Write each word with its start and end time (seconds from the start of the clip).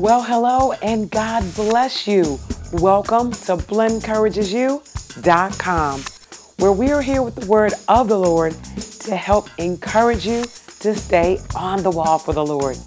Well, 0.00 0.22
hello 0.22 0.72
and 0.80 1.10
God 1.10 1.44
bless 1.54 2.06
you. 2.06 2.40
Welcome 2.72 3.32
to 3.32 3.58
blendencouragesyou.com, 3.58 6.00
where 6.56 6.72
we 6.72 6.90
are 6.90 7.02
here 7.02 7.20
with 7.20 7.34
the 7.34 7.44
word 7.44 7.74
of 7.86 8.08
the 8.08 8.18
Lord 8.18 8.56
to 9.00 9.14
help 9.14 9.50
encourage 9.58 10.26
you 10.26 10.44
to 10.44 10.94
stay 10.94 11.38
on 11.54 11.82
the 11.82 11.90
wall 11.90 12.18
for 12.18 12.32
the 12.32 12.42
Lord. 12.42 12.78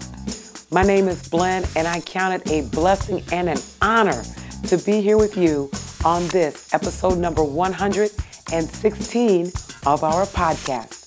My 0.72 0.82
name 0.82 1.06
is 1.06 1.28
Blen, 1.28 1.64
and 1.76 1.86
I 1.86 2.00
count 2.00 2.34
it 2.34 2.50
a 2.50 2.62
blessing 2.70 3.22
and 3.30 3.48
an 3.48 3.58
honor 3.80 4.24
to 4.66 4.76
be 4.78 5.00
here 5.00 5.16
with 5.16 5.36
you 5.36 5.70
on 6.04 6.26
this 6.28 6.74
episode 6.74 7.18
number 7.18 7.44
116 7.44 9.52
of 9.86 10.02
our 10.02 10.26
podcast. 10.26 11.02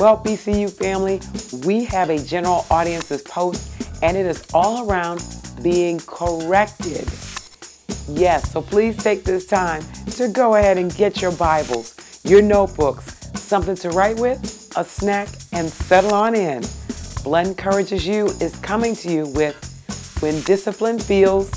Well, 0.00 0.16
BCU 0.24 0.70
family, 0.70 1.20
we 1.66 1.84
have 1.84 2.08
a 2.08 2.18
general 2.18 2.64
audiences 2.70 3.20
post 3.20 3.71
and 4.02 4.16
it 4.16 4.26
is 4.26 4.44
all 4.52 4.88
around 4.88 5.24
being 5.62 6.00
corrected. 6.06 7.08
Yes, 8.08 8.50
so 8.52 8.60
please 8.60 8.96
take 8.96 9.24
this 9.24 9.46
time 9.46 9.82
to 10.12 10.28
go 10.28 10.56
ahead 10.56 10.76
and 10.76 10.94
get 10.94 11.22
your 11.22 11.32
Bibles, 11.32 12.20
your 12.24 12.42
notebooks, 12.42 13.30
something 13.40 13.76
to 13.76 13.90
write 13.90 14.18
with, 14.18 14.72
a 14.76 14.84
snack, 14.84 15.28
and 15.52 15.68
settle 15.68 16.12
on 16.12 16.34
in. 16.34 16.62
Blen 17.22 17.48
Encourages 17.48 18.06
You 18.06 18.26
is 18.40 18.56
coming 18.56 18.96
to 18.96 19.10
you 19.10 19.26
with 19.28 19.56
When 20.20 20.40
Discipline 20.42 20.98
Feels 20.98 21.50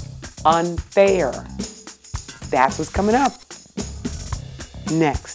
Unfair. 0.46 1.32
That's 2.52 2.78
what's 2.78 2.92
coming 2.92 3.16
up. 3.16 3.34
Next. 4.92 5.35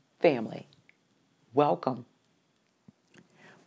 family. 0.21 0.67
Welcome. 1.53 2.05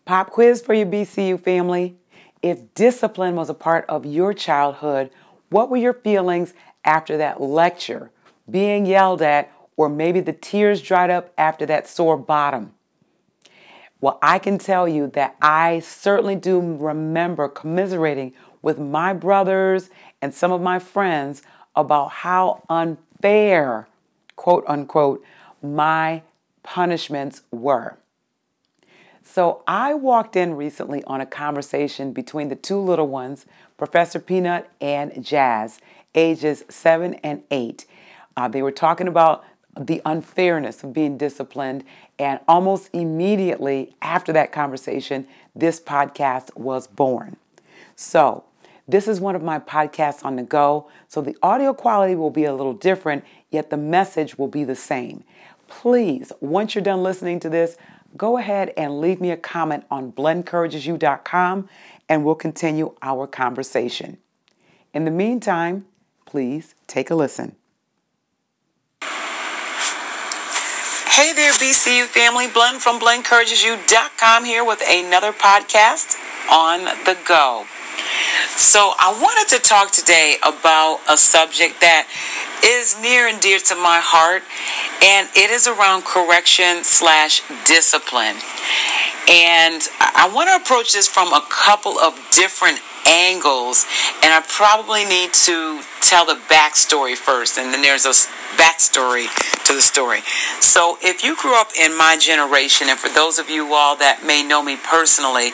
Pop 0.05 0.31
quiz 0.31 0.61
for 0.61 0.75
your 0.75 0.87
BCU 0.87 1.41
family. 1.41 1.97
If 2.43 2.75
discipline 2.75 3.37
was 3.37 3.49
a 3.49 3.55
part 3.55 3.87
of 3.89 4.05
your 4.05 4.35
childhood, 4.35 5.11
what 5.49 5.71
were 5.71 5.77
your 5.77 5.95
feelings 5.95 6.53
after 6.85 7.17
that 7.17 7.41
lecture, 7.41 8.11
being 8.51 8.85
yelled 8.85 9.23
at, 9.23 9.51
or 9.77 9.89
maybe 9.89 10.21
the 10.21 10.33
tears 10.33 10.83
dried 10.83 11.11
up 11.11 11.33
after 11.39 11.65
that 11.67 11.89
sore 11.89 12.17
bottom? 12.17 12.75
Well, 14.01 14.19
I 14.21 14.39
can 14.39 14.59
tell 14.59 14.87
you 14.87 15.07
that 15.15 15.37
I 15.41 15.81
certainly 15.81 16.37
do 16.37 16.61
remember 16.61 17.49
commiserating 17.49 18.35
with 18.61 18.79
my 18.79 19.15
brothers 19.15 19.89
and 20.21 20.35
some 20.35 20.53
of 20.53 20.61
my 20.61 20.79
friends 20.79 21.43
about 21.75 22.11
how 22.11 22.63
unfair, 22.69 23.89
quote 24.37 24.65
unquote, 24.69 25.25
my 25.63 26.23
punishments 26.65 27.43
were. 27.53 27.97
So 29.23 29.63
I 29.67 29.95
walked 29.95 30.35
in 30.35 30.55
recently 30.55 31.05
on 31.05 31.21
a 31.21 31.27
conversation 31.27 32.13
between 32.13 32.49
the 32.49 32.57
two 32.57 32.79
little 32.79 33.07
ones, 33.07 33.47
Professor 33.79 34.19
Peanut 34.19 34.69
and 34.81 35.25
Jazz, 35.25 35.81
ages 36.15 36.65
seven 36.69 37.15
and 37.23 37.43
eight. 37.51 37.87
Uh, 38.37 38.49
they 38.49 38.61
were 38.61 38.73
talking 38.73 39.09
about 39.09 39.45
the 39.79 40.03
unfairness 40.05 40.85
of 40.85 40.93
being 40.93 41.17
disciplined, 41.17 41.85
and 42.19 42.39
almost 42.47 42.91
immediately 42.93 43.97
after 44.03 44.33
that 44.33 44.53
conversation, 44.53 45.27
this 45.55 45.81
podcast 45.81 46.55
was 46.57 46.87
born. 46.87 47.37
So, 47.97 48.45
this 48.87 49.09
is 49.09 49.21
one 49.21 49.35
of 49.35 49.43
my 49.43 49.59
podcasts 49.59 50.25
on 50.25 50.37
the 50.37 50.43
go, 50.43 50.89
so 51.09 51.23
the 51.23 51.37
audio 51.43 51.73
quality 51.73 52.15
will 52.15 52.31
be 52.31 52.45
a 52.45 52.55
little 52.55 52.75
different, 52.75 53.25
yet 53.51 53.71
the 53.71 53.77
message 53.79 54.37
will 54.37 54.49
be 54.49 54.63
the 54.63 54.77
same 54.77 55.25
please, 55.81 56.33
once 56.41 56.75
you're 56.75 56.85
done 56.85 57.03
listening 57.03 57.41
to 57.41 57.51
this, 57.51 57.77
go 58.17 58.39
ahead 58.39 58.73
and 58.77 59.01
leave 59.01 59.21
me 59.21 59.31
a 59.31 59.37
comment 59.37 59.85
on 59.91 60.13
blendencouragesyou.com 60.13 61.69
and 62.09 62.25
we'll 62.25 62.35
continue 62.37 62.95
our 63.03 63.27
conversation. 63.27 64.19
In 64.93 65.05
the 65.05 65.11
meantime, 65.11 65.87
please 66.27 66.77
take 66.87 67.11
a 67.11 67.15
listen. 67.15 67.57
Hey 71.11 71.33
there, 71.33 71.53
BCU 71.53 72.07
family. 72.07 72.47
Blen 72.47 72.79
from 72.79 73.01
blendencouragesyou.com 73.01 74.45
here 74.45 74.65
with 74.65 74.83
another 74.89 75.33
podcast 75.33 76.17
on 76.51 76.85
the 77.05 77.19
go. 77.27 77.67
So, 78.57 78.95
I 78.99 79.11
wanted 79.21 79.57
to 79.57 79.63
talk 79.63 79.91
today 79.91 80.37
about 80.47 81.01
a 81.11 81.17
subject 81.17 81.81
that 81.81 82.07
is 82.65 82.97
near 83.03 83.27
and 83.27 83.41
dear 83.41 83.59
to 83.59 83.75
my 83.75 83.99
heart, 83.99 84.43
and 85.03 85.29
it 85.35 85.51
is 85.51 85.67
around 85.67 86.05
correction 86.05 86.85
slash 86.85 87.43
discipline. 87.67 88.39
And 89.27 89.83
I 89.99 90.31
want 90.33 90.55
to 90.55 90.63
approach 90.63 90.93
this 90.93 91.09
from 91.09 91.33
a 91.33 91.43
couple 91.51 91.99
of 91.99 92.15
different 92.31 92.79
angles, 93.07 93.87
and 94.23 94.31
I 94.31 94.41
probably 94.47 95.05
need 95.05 95.35
to 95.51 95.83
tell 96.01 96.25
the 96.25 96.39
backstory 96.47 97.17
first, 97.17 97.59
and 97.59 97.75
then 97.75 97.83
there's 97.83 98.07
a 98.07 98.15
backstory 98.55 99.27
to 99.65 99.75
the 99.75 99.83
story. 99.83 100.21
So, 100.61 100.99
if 101.03 101.25
you 101.25 101.37
grew 101.37 101.59
up 101.59 101.71
in 101.79 101.97
my 101.97 102.17
generation, 102.19 102.89
and 102.89 102.99
for 102.99 103.09
those 103.09 103.39
of 103.39 103.51
you 103.51 103.75
all 103.75 103.97
that 103.97 104.25
may 104.25 104.43
know 104.43 104.63
me 104.63 104.77
personally, 104.77 105.51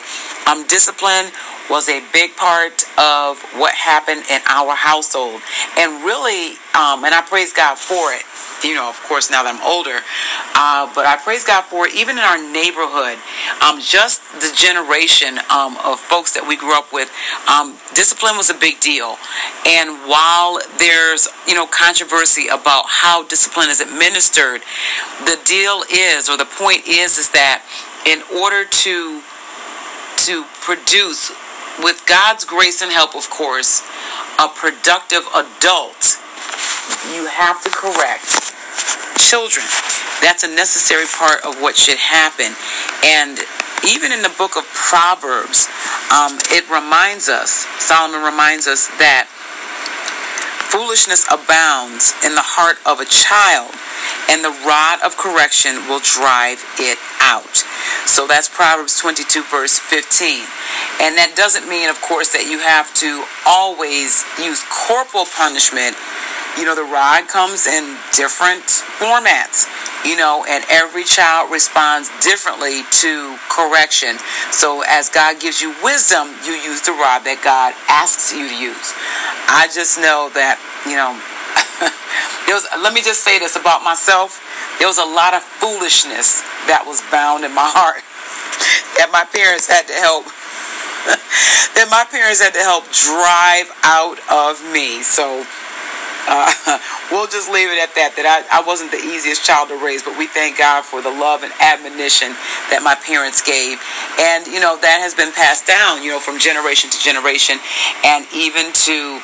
um, 0.47 0.67
discipline 0.67 1.31
was 1.69 1.87
a 1.87 2.03
big 2.11 2.35
part 2.35 2.83
of 2.97 3.39
what 3.55 3.73
happened 3.73 4.23
in 4.29 4.41
our 4.47 4.75
household. 4.75 5.41
And 5.77 6.03
really, 6.03 6.57
um, 6.73 7.03
and 7.03 7.13
I 7.13 7.21
praise 7.21 7.53
God 7.53 7.77
for 7.77 8.13
it. 8.13 8.23
You 8.63 8.75
know, 8.75 8.87
of 8.87 9.01
course, 9.09 9.31
now 9.31 9.41
that 9.41 9.57
I'm 9.57 9.63
older, 9.65 10.05
uh, 10.53 10.85
but 10.93 11.09
I 11.09 11.17
praise 11.17 11.43
God 11.43 11.65
for 11.65 11.87
it. 11.87 11.95
Even 11.95 12.17
in 12.17 12.23
our 12.23 12.37
neighborhood, 12.37 13.17
um, 13.57 13.81
just 13.81 14.21
the 14.37 14.53
generation 14.53 15.41
um, 15.49 15.81
of 15.81 15.99
folks 15.99 16.37
that 16.37 16.45
we 16.45 16.55
grew 16.55 16.77
up 16.77 16.93
with, 16.93 17.09
um, 17.49 17.73
discipline 17.97 18.37
was 18.37 18.53
a 18.53 18.57
big 18.57 18.79
deal. 18.79 19.17
And 19.65 20.05
while 20.05 20.61
there's, 20.77 21.27
you 21.49 21.57
know, 21.57 21.65
controversy 21.65 22.53
about 22.53 22.85
how 22.85 23.25
discipline 23.25 23.73
is 23.73 23.81
administered, 23.81 24.61
the 25.25 25.41
deal 25.43 25.81
is, 25.89 26.29
or 26.29 26.37
the 26.37 26.45
point 26.45 26.85
is, 26.85 27.17
is 27.17 27.33
that 27.33 27.65
in 28.05 28.21
order 28.29 28.63
to 28.85 29.21
to 30.17 30.45
produce 30.61 31.31
with 31.81 32.05
God's 32.05 32.45
grace 32.45 32.81
and 32.81 32.91
help, 32.91 33.15
of 33.15 33.29
course, 33.29 33.81
a 34.39 34.47
productive 34.47 35.25
adult, 35.33 36.20
you 37.13 37.27
have 37.27 37.61
to 37.63 37.69
correct 37.69 38.53
children. 39.17 39.65
That's 40.21 40.43
a 40.43 40.51
necessary 40.51 41.05
part 41.05 41.41
of 41.45 41.61
what 41.61 41.75
should 41.75 41.97
happen. 41.97 42.53
And 43.05 43.39
even 43.87 44.11
in 44.11 44.21
the 44.21 44.33
book 44.37 44.57
of 44.57 44.65
Proverbs, 44.73 45.67
um, 46.13 46.37
it 46.53 46.69
reminds 46.69 47.29
us, 47.29 47.65
Solomon 47.79 48.21
reminds 48.21 48.67
us 48.67 48.87
that 48.99 49.25
foolishness 50.69 51.25
abounds 51.27 52.13
in 52.23 52.35
the 52.35 52.45
heart 52.45 52.79
of 52.87 53.03
a 53.03 53.07
child, 53.09 53.75
and 54.31 54.39
the 54.39 54.55
rod 54.63 55.03
of 55.03 55.17
correction 55.17 55.75
will 55.91 55.99
drive 55.99 56.63
it 56.79 56.95
out. 57.19 57.67
So 58.07 58.27
that's 58.27 58.47
Proverbs 58.47 58.97
22, 58.99 59.43
verse 59.51 59.79
15. 59.79 60.47
And 61.01 61.17
that 61.17 61.33
doesn't 61.35 61.67
mean, 61.67 61.89
of 61.89 61.99
course, 62.01 62.31
that 62.31 62.47
you 62.47 62.59
have 62.63 62.93
to 63.03 63.25
always 63.45 64.23
use 64.39 64.63
corporal 64.67 65.25
punishment. 65.25 65.97
You 66.57 66.65
know, 66.65 66.75
the 66.75 66.83
rod 66.83 67.27
comes 67.27 67.67
in 67.67 67.95
different 68.15 68.63
formats. 68.99 69.67
you 70.03 70.17
know, 70.17 70.43
and 70.49 70.65
every 70.71 71.03
child 71.03 71.51
responds 71.51 72.09
differently 72.25 72.81
to 72.89 73.37
correction. 73.49 74.17
So 74.49 74.81
as 74.89 75.09
God 75.09 75.39
gives 75.39 75.61
you 75.61 75.75
wisdom, 75.83 76.33
you 76.43 76.53
use 76.53 76.81
the 76.81 76.91
rod 76.97 77.21
that 77.29 77.37
God 77.45 77.77
asks 77.85 78.33
you 78.33 78.49
to 78.49 78.57
use. 78.57 78.93
I 79.45 79.69
just 79.69 80.01
know 80.01 80.33
that, 80.33 80.57
you 80.89 80.97
know, 80.97 81.13
was, 82.53 82.67
let 82.83 82.93
me 82.93 83.01
just 83.01 83.23
say 83.23 83.39
this 83.39 83.55
about 83.55 83.83
myself. 83.83 84.41
There 84.79 84.87
was 84.87 84.97
a 84.97 85.05
lot 85.05 85.33
of 85.33 85.43
foolishness 85.43 86.41
that 86.67 86.83
was 86.85 87.01
bound 87.11 87.45
in 87.45 87.53
my 87.53 87.67
heart 87.67 88.01
that 88.97 89.09
my 89.13 89.25
parents 89.29 89.67
had 89.67 89.87
to 89.87 89.93
help 89.93 90.25
that 91.73 91.89
my 91.89 92.05
parents 92.13 92.41
had 92.41 92.53
to 92.53 92.61
help 92.61 92.85
drive 92.93 93.69
out 93.81 94.21
of 94.29 94.61
me. 94.69 95.01
So 95.01 95.45
uh, 96.27 96.77
we'll 97.11 97.27
just 97.27 97.49
leave 97.49 97.69
it 97.69 97.81
at 97.81 97.93
that. 97.95 98.13
That 98.15 98.27
I, 98.27 98.59
I 98.59 98.61
wasn't 98.65 98.91
the 98.91 99.01
easiest 99.01 99.45
child 99.45 99.69
to 99.69 99.77
raise, 99.77 100.03
but 100.03 100.17
we 100.17 100.27
thank 100.27 100.57
God 100.57 100.83
for 100.83 101.01
the 101.01 101.11
love 101.11 101.43
and 101.43 101.53
admonition 101.61 102.33
that 102.69 102.81
my 102.83 102.95
parents 102.95 103.41
gave, 103.41 103.81
and 104.19 104.45
you 104.47 104.59
know 104.59 104.77
that 104.81 104.99
has 105.01 105.13
been 105.13 105.31
passed 105.31 105.65
down, 105.65 106.03
you 106.03 106.11
know, 106.11 106.19
from 106.19 106.37
generation 106.37 106.89
to 106.89 106.99
generation, 106.99 107.57
and 108.05 108.25
even 108.33 108.69
to 108.85 109.21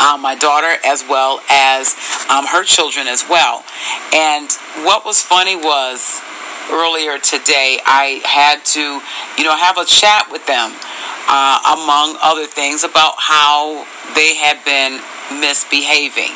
um, 0.00 0.20
my 0.20 0.34
daughter 0.34 0.76
as 0.84 1.04
well 1.08 1.40
as 1.50 1.96
um, 2.28 2.44
her 2.46 2.64
children 2.64 3.06
as 3.06 3.24
well. 3.28 3.64
And 4.12 4.50
what 4.84 5.04
was 5.04 5.20
funny 5.20 5.56
was 5.56 6.20
earlier 6.70 7.18
today 7.18 7.78
I 7.86 8.20
had 8.24 8.64
to, 8.76 9.00
you 9.38 9.44
know, 9.44 9.56
have 9.56 9.78
a 9.78 9.84
chat 9.84 10.28
with 10.30 10.46
them, 10.46 10.74
uh, 11.28 11.78
among 11.78 12.18
other 12.22 12.46
things, 12.46 12.84
about 12.84 13.14
how 13.18 13.86
they 14.14 14.34
had 14.36 14.64
been 14.64 15.00
misbehaving. 15.30 16.32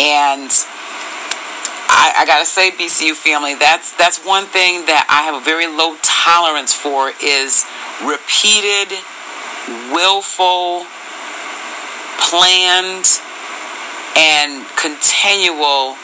And 0.00 0.50
I, 1.88 2.12
I, 2.18 2.24
gotta 2.26 2.46
say, 2.46 2.70
BCU 2.70 3.14
family, 3.14 3.54
that's 3.54 3.94
that's 3.96 4.24
one 4.24 4.46
thing 4.46 4.86
that 4.86 5.06
I 5.08 5.22
have 5.22 5.34
a 5.34 5.44
very 5.44 5.66
low 5.66 5.96
tolerance 6.02 6.72
for 6.72 7.12
is 7.22 7.64
repeated, 8.02 8.90
willful, 9.94 10.88
planned, 12.18 13.06
and 14.16 14.66
continual 14.74 15.94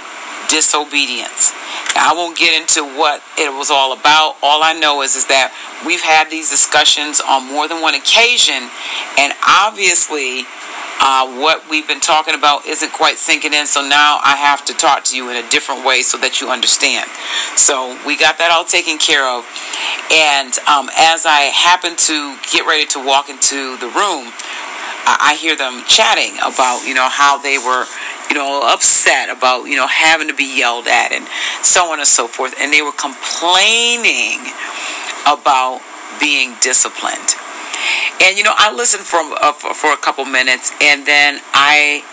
disobedience. 0.50 1.52
I 1.96 2.14
won't 2.14 2.36
get 2.36 2.54
into 2.54 2.82
what 2.98 3.22
it 3.38 3.50
was 3.50 3.70
all 3.70 3.92
about. 3.92 4.36
All 4.42 4.62
I 4.62 4.72
know 4.74 5.02
is, 5.02 5.16
is 5.16 5.26
that 5.26 5.52
we've 5.86 6.02
had 6.02 6.30
these 6.30 6.50
discussions 6.50 7.20
on 7.20 7.46
more 7.46 7.66
than 7.66 7.82
one 7.82 7.94
occasion, 7.94 8.70
and 9.18 9.32
obviously 9.46 10.46
uh, 11.00 11.26
what 11.40 11.68
we've 11.70 11.88
been 11.88 12.00
talking 12.00 12.34
about 12.34 12.66
isn't 12.66 12.92
quite 12.92 13.16
sinking 13.16 13.54
in. 13.54 13.66
So 13.66 13.80
now 13.80 14.20
I 14.22 14.36
have 14.36 14.64
to 14.66 14.74
talk 14.74 15.04
to 15.04 15.16
you 15.16 15.30
in 15.30 15.42
a 15.42 15.48
different 15.48 15.84
way 15.84 16.02
so 16.02 16.18
that 16.18 16.40
you 16.40 16.50
understand. 16.50 17.08
So 17.56 17.96
we 18.06 18.16
got 18.20 18.36
that 18.36 18.52
all 18.52 18.64
taken 18.64 18.98
care 18.98 19.24
of. 19.24 19.48
And 20.12 20.52
um, 20.68 20.92
as 20.92 21.24
I 21.24 21.48
happen 21.56 21.96
to 21.96 22.36
get 22.52 22.68
ready 22.68 22.84
to 22.92 23.00
walk 23.00 23.30
into 23.32 23.80
the 23.80 23.88
room, 23.88 24.28
I 25.08 25.36
hear 25.40 25.56
them 25.56 25.82
chatting 25.88 26.36
about, 26.44 26.84
you 26.86 26.94
know, 26.94 27.08
how 27.08 27.38
they 27.40 27.56
were, 27.56 27.88
you 28.28 28.36
know, 28.36 28.60
upset 28.68 29.32
about, 29.32 29.64
you 29.64 29.76
know, 29.76 29.88
having 29.88 30.28
to 30.28 30.34
be 30.34 30.58
yelled 30.58 30.86
at 30.86 31.12
and 31.12 31.26
so 31.64 31.90
on 31.92 31.98
and 31.98 32.06
so 32.06 32.28
forth. 32.28 32.54
And 32.60 32.72
they 32.72 32.82
were 32.82 32.92
complaining 32.92 34.52
about 35.24 35.80
being 36.20 36.54
disciplined. 36.60 37.39
And 38.22 38.36
you 38.36 38.44
know, 38.44 38.54
I 38.56 38.74
listened 38.74 39.04
for, 39.04 39.20
uh, 39.20 39.52
for, 39.52 39.74
for 39.74 39.92
a 39.92 39.96
couple 39.96 40.24
minutes, 40.24 40.72
and 40.80 41.06
then 41.06 41.40
I 41.52 42.04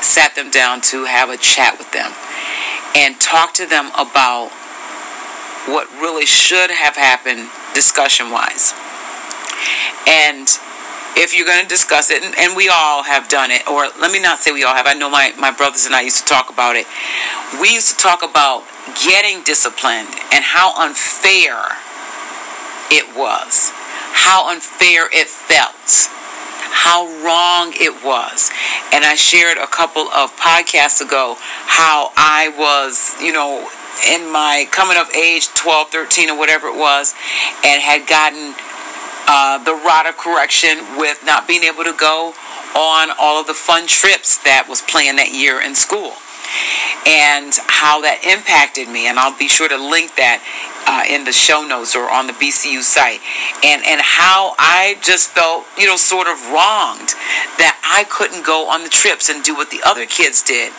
sat 0.00 0.34
them 0.34 0.50
down 0.50 0.80
to 0.80 1.04
have 1.04 1.30
a 1.30 1.36
chat 1.36 1.78
with 1.78 1.92
them 1.92 2.10
and 2.96 3.20
talk 3.20 3.54
to 3.54 3.66
them 3.66 3.90
about 3.94 4.50
what 5.68 5.88
really 6.00 6.26
should 6.26 6.70
have 6.70 6.96
happened 6.96 7.48
discussion 7.74 8.30
wise. 8.30 8.74
And 10.08 10.48
if 11.14 11.36
you're 11.36 11.46
going 11.46 11.62
to 11.62 11.68
discuss 11.68 12.10
it, 12.10 12.22
and, 12.22 12.34
and, 12.38 12.56
we 12.56 12.68
all 12.68 13.04
have 13.04 13.28
done 13.28 13.50
it, 13.50 13.66
or 13.68 13.86
let 14.00 14.10
me 14.10 14.20
not 14.20 14.38
say 14.38 14.50
we 14.50 14.64
all 14.64 14.74
have, 14.74 14.86
I 14.86 14.94
know 14.94 15.08
my, 15.08 15.32
my 15.38 15.52
brothers 15.52 15.86
and 15.86 15.94
I 15.94 16.00
used 16.00 16.18
to 16.18 16.24
talk 16.24 16.50
about 16.50 16.74
it. 16.74 16.86
We 17.60 17.72
used 17.72 17.96
to 17.96 18.02
talk 18.02 18.22
about 18.24 18.64
getting 19.04 19.42
disciplined 19.44 20.08
and 20.32 20.42
how 20.42 20.74
unfair 20.82 21.76
it 22.90 23.16
was 23.16 23.72
how 24.12 24.50
unfair 24.50 25.08
it 25.12 25.28
felt, 25.28 26.08
how 26.70 27.04
wrong 27.24 27.72
it 27.74 28.04
was. 28.04 28.50
And 28.92 29.04
I 29.04 29.14
shared 29.14 29.58
a 29.58 29.66
couple 29.66 30.08
of 30.08 30.30
podcasts 30.36 31.00
ago 31.00 31.36
how 31.66 32.12
I 32.16 32.52
was, 32.56 33.16
you 33.20 33.32
know, 33.32 33.68
in 34.08 34.30
my 34.30 34.66
coming 34.70 34.96
of 34.96 35.10
age, 35.14 35.48
12, 35.48 35.88
13, 35.88 36.30
or 36.30 36.38
whatever 36.38 36.68
it 36.68 36.76
was, 36.76 37.14
and 37.64 37.82
had 37.82 38.06
gotten 38.08 38.54
uh, 39.28 39.62
the 39.64 39.74
rod 39.74 40.06
of 40.06 40.16
correction 40.16 40.78
with 40.96 41.22
not 41.24 41.46
being 41.46 41.62
able 41.62 41.84
to 41.84 41.94
go 41.98 42.34
on 42.74 43.10
all 43.20 43.40
of 43.40 43.46
the 43.46 43.54
fun 43.54 43.86
trips 43.86 44.38
that 44.44 44.66
was 44.68 44.80
planned 44.82 45.18
that 45.18 45.32
year 45.32 45.60
in 45.60 45.74
school 45.74 46.16
and 47.06 47.52
how 47.68 48.00
that 48.00 48.22
impacted 48.24 48.88
me. 48.88 49.08
And 49.08 49.18
I'll 49.18 49.36
be 49.36 49.48
sure 49.48 49.68
to 49.68 49.76
link 49.76 50.16
that 50.16 50.40
uh, 50.86 51.04
in 51.08 51.24
the 51.24 51.32
show 51.32 51.64
notes 51.66 51.94
or 51.94 52.10
on 52.10 52.26
the 52.26 52.32
BCU 52.32 52.82
site. 52.82 53.20
And, 53.64 53.82
and 53.86 54.00
how 54.00 54.54
I 54.58 54.98
just 55.02 55.30
felt, 55.30 55.64
you 55.78 55.86
know, 55.86 55.96
sort 55.96 56.26
of 56.26 56.38
wronged 56.50 57.14
that 57.58 57.78
I 57.84 58.04
couldn't 58.10 58.44
go 58.44 58.68
on 58.70 58.82
the 58.82 58.88
trips 58.88 59.28
and 59.28 59.42
do 59.42 59.54
what 59.54 59.70
the 59.70 59.80
other 59.84 60.06
kids 60.06 60.42
did. 60.42 60.72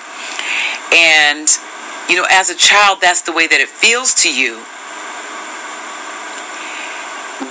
And, 0.94 1.48
you 2.10 2.16
know, 2.16 2.28
as 2.30 2.50
a 2.50 2.56
child, 2.56 3.00
that's 3.02 3.22
the 3.22 3.32
way 3.32 3.48
that 3.48 3.60
it 3.60 3.70
feels 3.70 4.14
to 4.24 4.30
you. 4.30 4.62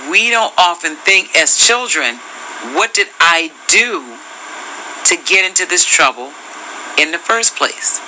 We 0.09 0.29
don't 0.29 0.53
often 0.57 0.95
think 0.95 1.35
as 1.35 1.55
children, 1.55 2.17
what 2.75 2.93
did 2.93 3.07
I 3.19 3.51
do 3.67 4.17
to 5.05 5.15
get 5.29 5.43
into 5.47 5.65
this 5.65 5.85
trouble 5.85 6.31
in 6.97 7.11
the 7.11 7.17
first 7.17 7.55
place? 7.55 7.99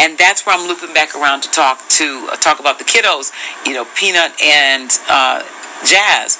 And 0.00 0.18
that's 0.18 0.44
where 0.44 0.56
I'm 0.56 0.66
looping 0.68 0.92
back 0.92 1.14
around 1.14 1.42
to 1.42 1.50
talk 1.50 1.80
to 1.88 2.28
uh, 2.30 2.36
talk 2.36 2.60
about 2.60 2.78
the 2.78 2.84
kiddos, 2.84 3.32
you 3.66 3.74
know, 3.74 3.86
Peanut 3.96 4.32
and 4.42 4.90
uh, 5.08 5.42
Jazz. 5.84 6.38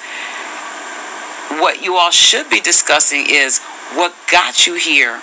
What 1.59 1.81
you 1.81 1.95
all 1.95 2.11
should 2.11 2.49
be 2.49 2.59
discussing 2.59 3.25
is 3.27 3.59
what 3.93 4.13
got 4.31 4.67
you 4.67 4.75
here 4.75 5.21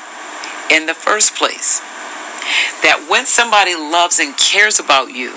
in 0.70 0.86
the 0.86 0.94
first 0.94 1.36
place. 1.36 1.80
That 2.82 3.06
when 3.08 3.26
somebody 3.26 3.74
loves 3.74 4.18
and 4.18 4.36
cares 4.36 4.78
about 4.78 5.12
you, 5.12 5.36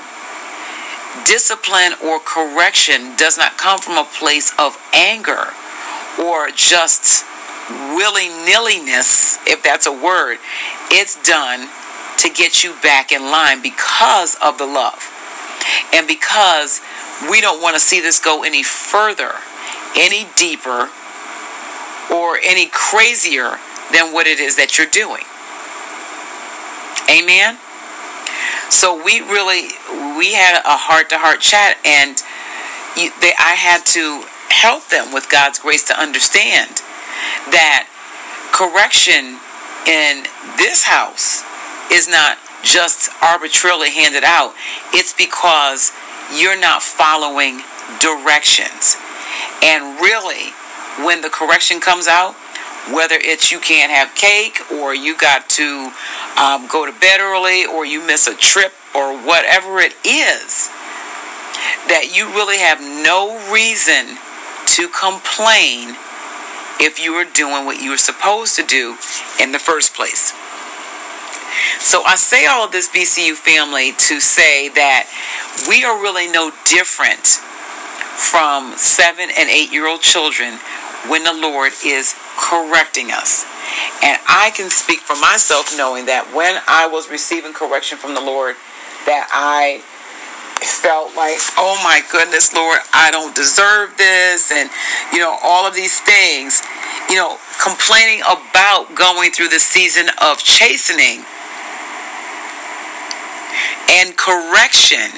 discipline 1.26 1.94
or 2.04 2.20
correction 2.20 3.16
does 3.16 3.38
not 3.38 3.58
come 3.58 3.80
from 3.80 3.98
a 3.98 4.08
place 4.20 4.54
of 4.60 4.78
anger 4.94 5.52
or 6.20 6.50
just 6.52 7.26
willy 7.96 8.30
nilliness, 8.46 9.38
if 9.46 9.62
that's 9.62 9.86
a 9.86 9.92
word. 9.92 10.38
It's 10.90 11.22
done 11.28 11.68
to 12.18 12.30
get 12.30 12.64
you 12.64 12.76
back 12.82 13.12
in 13.12 13.22
line 13.24 13.62
because 13.62 14.36
of 14.44 14.58
the 14.58 14.66
love. 14.66 15.12
And 15.94 16.08
because 16.08 16.82
we 17.30 17.42
don't 17.42 17.62
want 17.62 17.76
to 17.76 17.80
see 17.80 18.00
this 18.02 18.20
go 18.20 18.44
any 18.44 18.64
further, 18.64 19.32
any 19.96 20.28
deeper, 20.36 20.90
or 22.12 22.38
any 22.44 22.68
crazier 22.72 23.58
than 23.92 24.14
what 24.14 24.28
it 24.28 24.40
is 24.40 24.56
that 24.56 24.78
you're 24.78 24.88
doing. 24.88 25.24
Amen. 27.10 27.58
So 28.70 28.96
we 28.96 29.22
really 29.22 29.72
we 30.18 30.34
had 30.34 30.60
a 30.66 30.76
heart 30.76 31.10
to 31.10 31.18
heart 31.18 31.40
chat 31.40 31.78
and 31.86 32.18
they, 33.22 33.34
I 33.40 33.56
had 33.56 33.86
to 33.94 34.24
help 34.50 34.90
them 34.90 35.14
with 35.14 35.30
God's 35.30 35.60
grace 35.60 35.88
to 35.88 36.00
understand 36.00 36.82
that 37.52 37.88
correction 38.52 39.40
in 39.88 40.26
this 40.58 40.84
house 40.84 41.44
is 41.92 42.08
not 42.08 42.38
just 42.64 43.10
arbitrarily 43.22 43.92
handed 43.92 44.24
out, 44.24 44.54
it's 44.94 45.14
because 45.14 45.92
you're 46.36 46.60
not 46.60 46.84
following 46.84 47.62
directions. 48.00 48.98
And 49.64 50.00
really, 50.00 50.52
when 51.06 51.22
the 51.22 51.30
correction 51.30 51.80
comes 51.80 52.08
out, 52.08 52.36
whether 52.94 53.16
it's 53.20 53.52
you 53.52 53.60
can't 53.60 53.92
have 53.92 54.16
cake 54.16 54.60
or 54.72 54.96
you 54.96 55.18
got 55.18 55.50
to 55.50 55.92
um, 56.40 56.68
go 56.68 56.86
to 56.86 56.98
bed 57.00 57.20
early 57.20 57.66
or 57.66 57.86
you 57.86 58.06
miss 58.06 58.28
a 58.28 58.36
trip 58.36 58.72
or 58.96 59.18
whatever 59.18 59.80
it 59.80 59.94
is, 60.06 60.70
that 61.88 62.12
you 62.16 62.28
really 62.28 62.60
have 62.60 62.80
no 62.80 63.36
reason 63.52 64.18
to 64.68 64.88
complain 64.90 65.96
if 66.80 67.00
you 67.04 67.14
are 67.14 67.26
doing 67.26 67.66
what 67.66 67.82
you 67.82 67.92
were 67.92 67.98
supposed 67.98 68.56
to 68.56 68.64
do 68.64 68.96
in 69.42 69.52
the 69.52 69.60
first 69.60 69.96
place. 69.96 70.34
So 71.80 72.04
I 72.04 72.16
say 72.16 72.46
all 72.46 72.66
of 72.66 72.72
this, 72.72 72.90
BCU 72.90 73.34
family, 73.34 73.94
to 74.10 74.20
say 74.20 74.70
that 74.70 75.08
we 75.70 75.84
are 75.84 76.02
really 76.02 76.28
no 76.30 76.52
different 76.66 77.26
from 78.18 78.74
seven 78.78 79.30
and 79.38 79.50
eight 79.50 79.72
year 79.72 79.88
old 79.88 80.02
children 80.02 80.58
when 81.08 81.24
the 81.24 81.34
Lord 81.34 81.72
is 81.86 82.16
correcting 82.38 83.12
us. 83.12 83.46
And 84.04 84.18
I 84.28 84.52
can 84.56 84.70
speak 84.70 85.00
for 85.00 85.16
myself 85.16 85.74
knowing 85.78 86.06
that 86.08 86.34
when 86.34 86.62
I 86.68 86.88
was 86.88 87.10
receiving 87.10 87.54
correction 87.54 87.98
from 87.98 88.16
the 88.16 88.22
Lord, 88.22 88.56
that 89.06 89.30
I 89.32 89.82
felt 90.66 91.16
like, 91.16 91.38
oh 91.58 91.80
my 91.84 92.02
goodness, 92.12 92.54
Lord, 92.54 92.80
I 92.94 93.12
don't 93.12 93.36
deserve 93.36 93.98
this, 93.98 94.52
and 94.52 94.70
you 95.14 95.20
know, 95.20 95.38
all 95.44 95.68
of 95.68 95.76
these 95.76 96.00
things, 96.02 96.62
you 97.10 97.16
know, 97.16 97.38
complaining 97.62 98.22
about 98.22 98.96
going 98.96 99.32
through 99.32 99.50
the 99.50 99.60
season 99.60 100.08
of 100.22 100.40
chastening 100.40 101.24
and 103.90 104.16
correction 104.18 105.12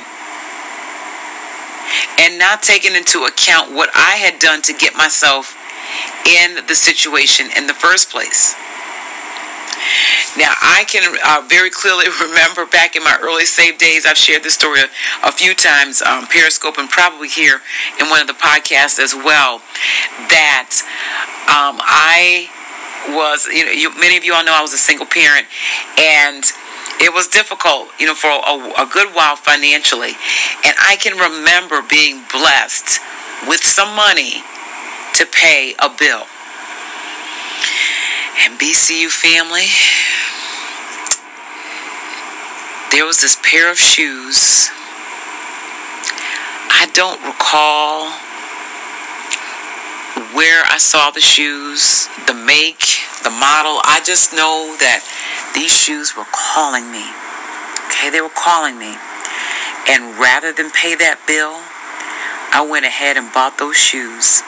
and 2.20 2.38
not 2.38 2.62
taking 2.62 2.96
into 2.96 3.24
account 3.24 3.72
what 3.72 3.90
I 3.96 4.18
had 4.18 4.40
done 4.40 4.62
to 4.64 4.74
get 4.74 4.96
myself 4.96 5.56
in 6.28 6.66
the 6.68 6.76
situation 6.76 7.50
in 7.58 7.68
the 7.68 7.74
first 7.74 8.12
place. 8.12 8.56
Now, 10.38 10.54
I 10.62 10.86
can 10.88 11.18
uh, 11.26 11.42
very 11.48 11.70
clearly 11.70 12.06
remember 12.22 12.66
back 12.66 12.96
in 12.96 13.04
my 13.04 13.18
early 13.22 13.46
save 13.46 13.78
days, 13.78 14.06
I've 14.06 14.18
shared 14.18 14.44
this 14.44 14.54
story 14.54 14.82
a, 14.82 15.28
a 15.28 15.32
few 15.32 15.56
times, 15.56 16.02
um, 16.02 16.28
Periscope, 16.28 16.78
and 16.78 16.90
probably 16.90 17.30
here 17.30 17.62
in 18.00 18.10
one 18.10 18.22
of 18.22 18.28
the 18.28 18.34
podcasts 18.34 19.00
as 19.00 19.16
well, 19.16 19.60
that 20.30 20.84
um, 21.48 21.80
I 21.82 22.50
was, 23.10 23.48
you 23.48 23.66
know, 23.66 23.72
you, 23.72 23.96
many 24.00 24.18
of 24.18 24.24
you 24.24 24.34
all 24.34 24.44
know 24.44 24.54
I 24.54 24.62
was 24.62 24.74
a 24.74 24.78
single 24.78 25.06
parent, 25.06 25.48
and 25.98 26.44
it 27.00 27.14
was 27.14 27.28
difficult, 27.28 27.88
you 27.98 28.06
know, 28.06 28.14
for 28.14 28.28
a, 28.28 28.84
a 28.84 28.90
good 28.92 29.16
while 29.16 29.36
financially. 29.36 30.14
And 30.66 30.76
I 30.80 30.98
can 31.00 31.18
remember 31.18 31.82
being 31.82 32.24
blessed 32.32 33.00
with 33.48 33.64
some 33.64 33.96
money 33.96 34.44
to 35.16 35.26
pay 35.26 35.76
a 35.80 35.90
bill. 35.90 36.24
And 38.44 38.60
BCU 38.60 39.08
family, 39.08 39.68
there 42.92 43.06
was 43.06 43.22
this 43.22 43.38
pair 43.44 43.72
of 43.72 43.78
shoes. 43.78 44.70
I 46.72 46.90
don't 46.94 47.24
recall 47.24 48.12
where 50.36 50.64
I 50.66 50.78
saw 50.78 51.12
the 51.12 51.22
shoes, 51.22 52.08
the 52.28 52.34
make, 52.34 53.00
the 53.24 53.30
model. 53.30 53.80
I 53.84 54.02
just 54.06 54.34
know 54.34 54.76
that 54.80 55.04
these 55.56 55.72
shoes 55.72 56.16
were 56.16 56.28
calling 56.32 56.92
me. 56.92 57.06
Okay, 57.88 58.10
they 58.10 58.22
were 58.22 58.34
calling 58.34 58.78
me. 58.78 58.96
And 59.90 60.18
rather 60.20 60.54
than 60.54 60.70
pay 60.72 60.96
that 60.96 61.24
bill, 61.26 61.58
I 62.52 62.66
went 62.66 62.86
ahead 62.86 63.18
and 63.18 63.32
bought 63.34 63.58
those 63.58 63.78
shoes. 63.78 64.42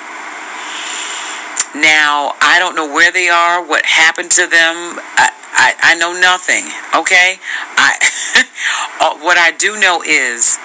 Now, 1.74 2.36
I 2.41 2.60
don't 2.60 2.75
know 2.75 2.88
where 2.88 3.12
they 3.12 3.29
are, 3.29 3.63
what 3.63 3.86
happened 3.86 4.31
to 4.31 4.43
them. 4.43 5.00
I, 5.15 5.31
I, 5.55 5.74
I 5.81 5.96
know 5.96 6.12
nothing, 6.12 6.67
okay? 6.96 7.39
I, 7.77 7.96
uh, 9.00 9.17
what 9.24 9.38
I 9.38 9.51
do 9.51 9.79
know 9.79 10.03
is, 10.03 10.60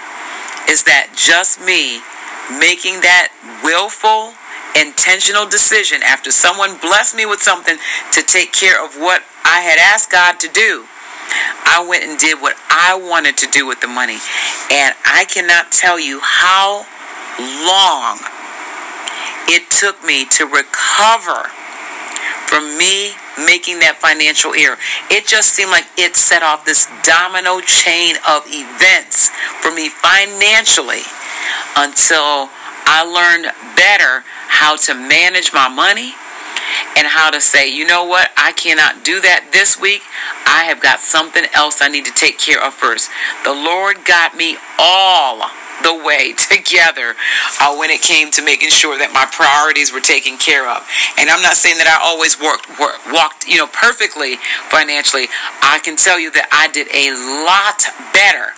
is 0.68 0.82
that 0.84 1.14
just 1.14 1.60
me 1.62 2.02
making 2.58 3.00
that 3.06 3.30
willful, 3.62 4.34
intentional 4.76 5.46
decision 5.48 6.02
after 6.02 6.30
someone 6.30 6.78
blessed 6.78 7.16
me 7.16 7.26
with 7.26 7.40
something 7.40 7.76
to 8.12 8.22
take 8.22 8.52
care 8.52 8.82
of 8.82 8.94
what 8.96 9.22
I 9.44 9.60
had 9.60 9.78
asked 9.78 10.10
God 10.10 10.38
to 10.40 10.48
do. 10.48 10.86
I 11.66 11.84
went 11.86 12.04
and 12.04 12.18
did 12.18 12.40
what 12.40 12.56
I 12.70 12.94
wanted 12.94 13.36
to 13.38 13.46
do 13.48 13.66
with 13.66 13.80
the 13.80 13.88
money. 13.88 14.18
And 14.70 14.94
I 15.04 15.26
cannot 15.28 15.72
tell 15.72 15.98
you 15.98 16.20
how 16.22 16.86
long 17.38 18.18
it 19.48 19.70
took 19.70 20.02
me 20.04 20.24
to 20.36 20.46
recover 20.46 21.50
from 22.46 22.78
me 22.78 23.12
making 23.36 23.80
that 23.80 23.98
financial 24.00 24.54
error. 24.54 24.78
It 25.10 25.26
just 25.26 25.52
seemed 25.52 25.70
like 25.70 25.86
it 25.98 26.16
set 26.16 26.42
off 26.42 26.64
this 26.64 26.86
domino 27.04 27.60
chain 27.60 28.16
of 28.26 28.46
events 28.46 29.30
for 29.60 29.74
me 29.74 29.90
financially 29.90 31.02
until 31.76 32.48
I 32.86 33.02
learned 33.02 33.52
better 33.76 34.24
how 34.48 34.76
to 34.76 34.94
manage 34.94 35.52
my 35.52 35.68
money 35.68 36.14
and 36.96 37.06
how 37.06 37.30
to 37.30 37.40
say, 37.40 37.68
you 37.68 37.86
know 37.86 38.04
what, 38.04 38.30
I 38.36 38.52
cannot 38.52 39.04
do 39.04 39.20
that 39.20 39.50
this 39.52 39.78
week. 39.78 40.02
I 40.46 40.64
have 40.64 40.80
got 40.80 41.00
something 41.00 41.44
else 41.54 41.82
I 41.82 41.88
need 41.88 42.04
to 42.06 42.12
take 42.12 42.38
care 42.38 42.62
of 42.62 42.74
first. 42.74 43.10
The 43.44 43.52
Lord 43.52 44.04
got 44.04 44.36
me 44.36 44.56
all 44.78 45.50
the 45.82 45.94
way 45.94 46.32
together 46.50 47.14
uh, 47.60 47.76
when 47.76 47.90
it 47.90 48.00
came 48.00 48.30
to 48.32 48.42
making 48.42 48.70
sure 48.70 48.96
that 48.98 49.12
my 49.12 49.26
priorities 49.28 49.92
were 49.92 50.00
taken 50.00 50.38
care 50.38 50.68
of. 50.68 50.86
And 51.18 51.28
I'm 51.28 51.42
not 51.42 51.56
saying 51.56 51.76
that 51.78 51.90
I 51.90 52.00
always 52.00 52.40
worked, 52.40 52.70
work, 52.80 52.98
walked, 53.12 53.46
you 53.46 53.58
know, 53.58 53.68
perfectly 53.68 54.36
financially. 54.72 55.28
I 55.60 55.80
can 55.84 55.96
tell 55.96 56.18
you 56.18 56.30
that 56.32 56.48
I 56.50 56.72
did 56.72 56.88
a 56.94 57.12
lot 57.44 57.84
better 58.16 58.56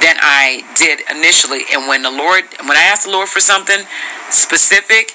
than 0.00 0.16
I 0.20 0.62
did 0.76 1.00
initially. 1.10 1.62
And 1.72 1.88
when 1.88 2.02
the 2.02 2.10
Lord, 2.10 2.44
when 2.60 2.76
I 2.76 2.82
asked 2.90 3.04
the 3.04 3.12
Lord 3.12 3.28
for 3.28 3.40
something 3.40 3.86
specific, 4.30 5.12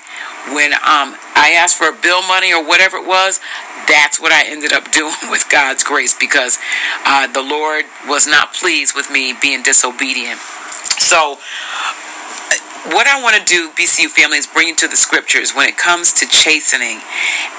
when 0.53 0.73
um, 0.73 1.15
I 1.35 1.55
asked 1.57 1.77
for 1.77 1.91
bill 1.91 2.21
money 2.23 2.53
or 2.53 2.63
whatever 2.65 2.97
it 2.97 3.07
was, 3.07 3.39
that's 3.87 4.19
what 4.19 4.31
I 4.31 4.45
ended 4.47 4.73
up 4.73 4.91
doing 4.99 5.15
with 5.29 5.47
God's 5.49 5.83
grace 5.83 6.15
because 6.17 6.59
uh, 7.05 7.27
the 7.27 7.41
Lord 7.41 7.85
was 8.07 8.27
not 8.27 8.53
pleased 8.53 8.95
with 8.95 9.11
me 9.11 9.33
being 9.41 9.63
disobedient. 9.63 10.39
So, 10.99 11.37
what 12.93 13.07
I 13.07 13.21
want 13.21 13.35
to 13.35 13.43
do, 13.43 13.69
BCU 13.71 14.07
family, 14.07 14.37
is 14.37 14.47
bring 14.47 14.69
you 14.69 14.75
to 14.75 14.87
the 14.87 14.95
scriptures 14.95 15.51
when 15.51 15.67
it 15.67 15.77
comes 15.77 16.13
to 16.13 16.27
chastening 16.27 16.99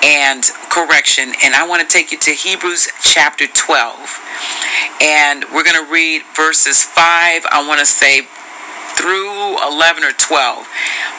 and 0.03 0.43
correction. 0.71 1.33
And 1.45 1.55
I 1.55 1.67
want 1.69 1.87
to 1.87 1.89
take 1.89 2.13
you 2.13 2.19
to 2.19 2.31
Hebrews 2.31 2.89
chapter 3.03 3.47
12. 3.47 4.21
And 5.03 5.45
we're 5.53 5.65
going 5.65 5.85
to 5.85 5.93
read 5.93 6.23
verses 6.35 6.83
5, 6.83 7.45
I 7.51 7.65
want 7.69 7.81
to 7.81 7.87
say, 7.87 8.23
through 8.97 9.63
11 9.69 10.03
or 10.03 10.13
12. 10.13 10.59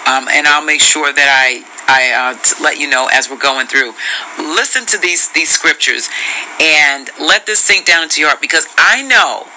Um, 0.07 0.27
and 0.27 0.47
I'll 0.47 0.65
make 0.65 0.81
sure 0.81 1.13
that 1.13 1.29
I 1.29 1.63
I 1.89 2.13
uh, 2.13 2.63
let 2.63 2.77
you 2.77 2.87
know 2.87 3.09
as 3.11 3.29
we're 3.29 3.37
going 3.37 3.65
through. 3.65 3.93
Listen 4.37 4.85
to 4.87 4.97
these 4.97 5.29
these 5.31 5.49
scriptures 5.49 6.09
and 6.61 7.09
let 7.19 7.45
this 7.45 7.59
sink 7.61 7.85
down 7.85 8.03
into 8.03 8.21
your 8.21 8.29
heart 8.29 8.41
because 8.41 8.67
I 8.77 9.01
know 9.01 9.47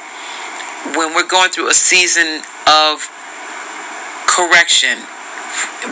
when 0.96 1.14
we're 1.14 1.26
going 1.26 1.50
through 1.50 1.68
a 1.68 1.74
season 1.74 2.42
of 2.66 3.08
correction 4.32 4.96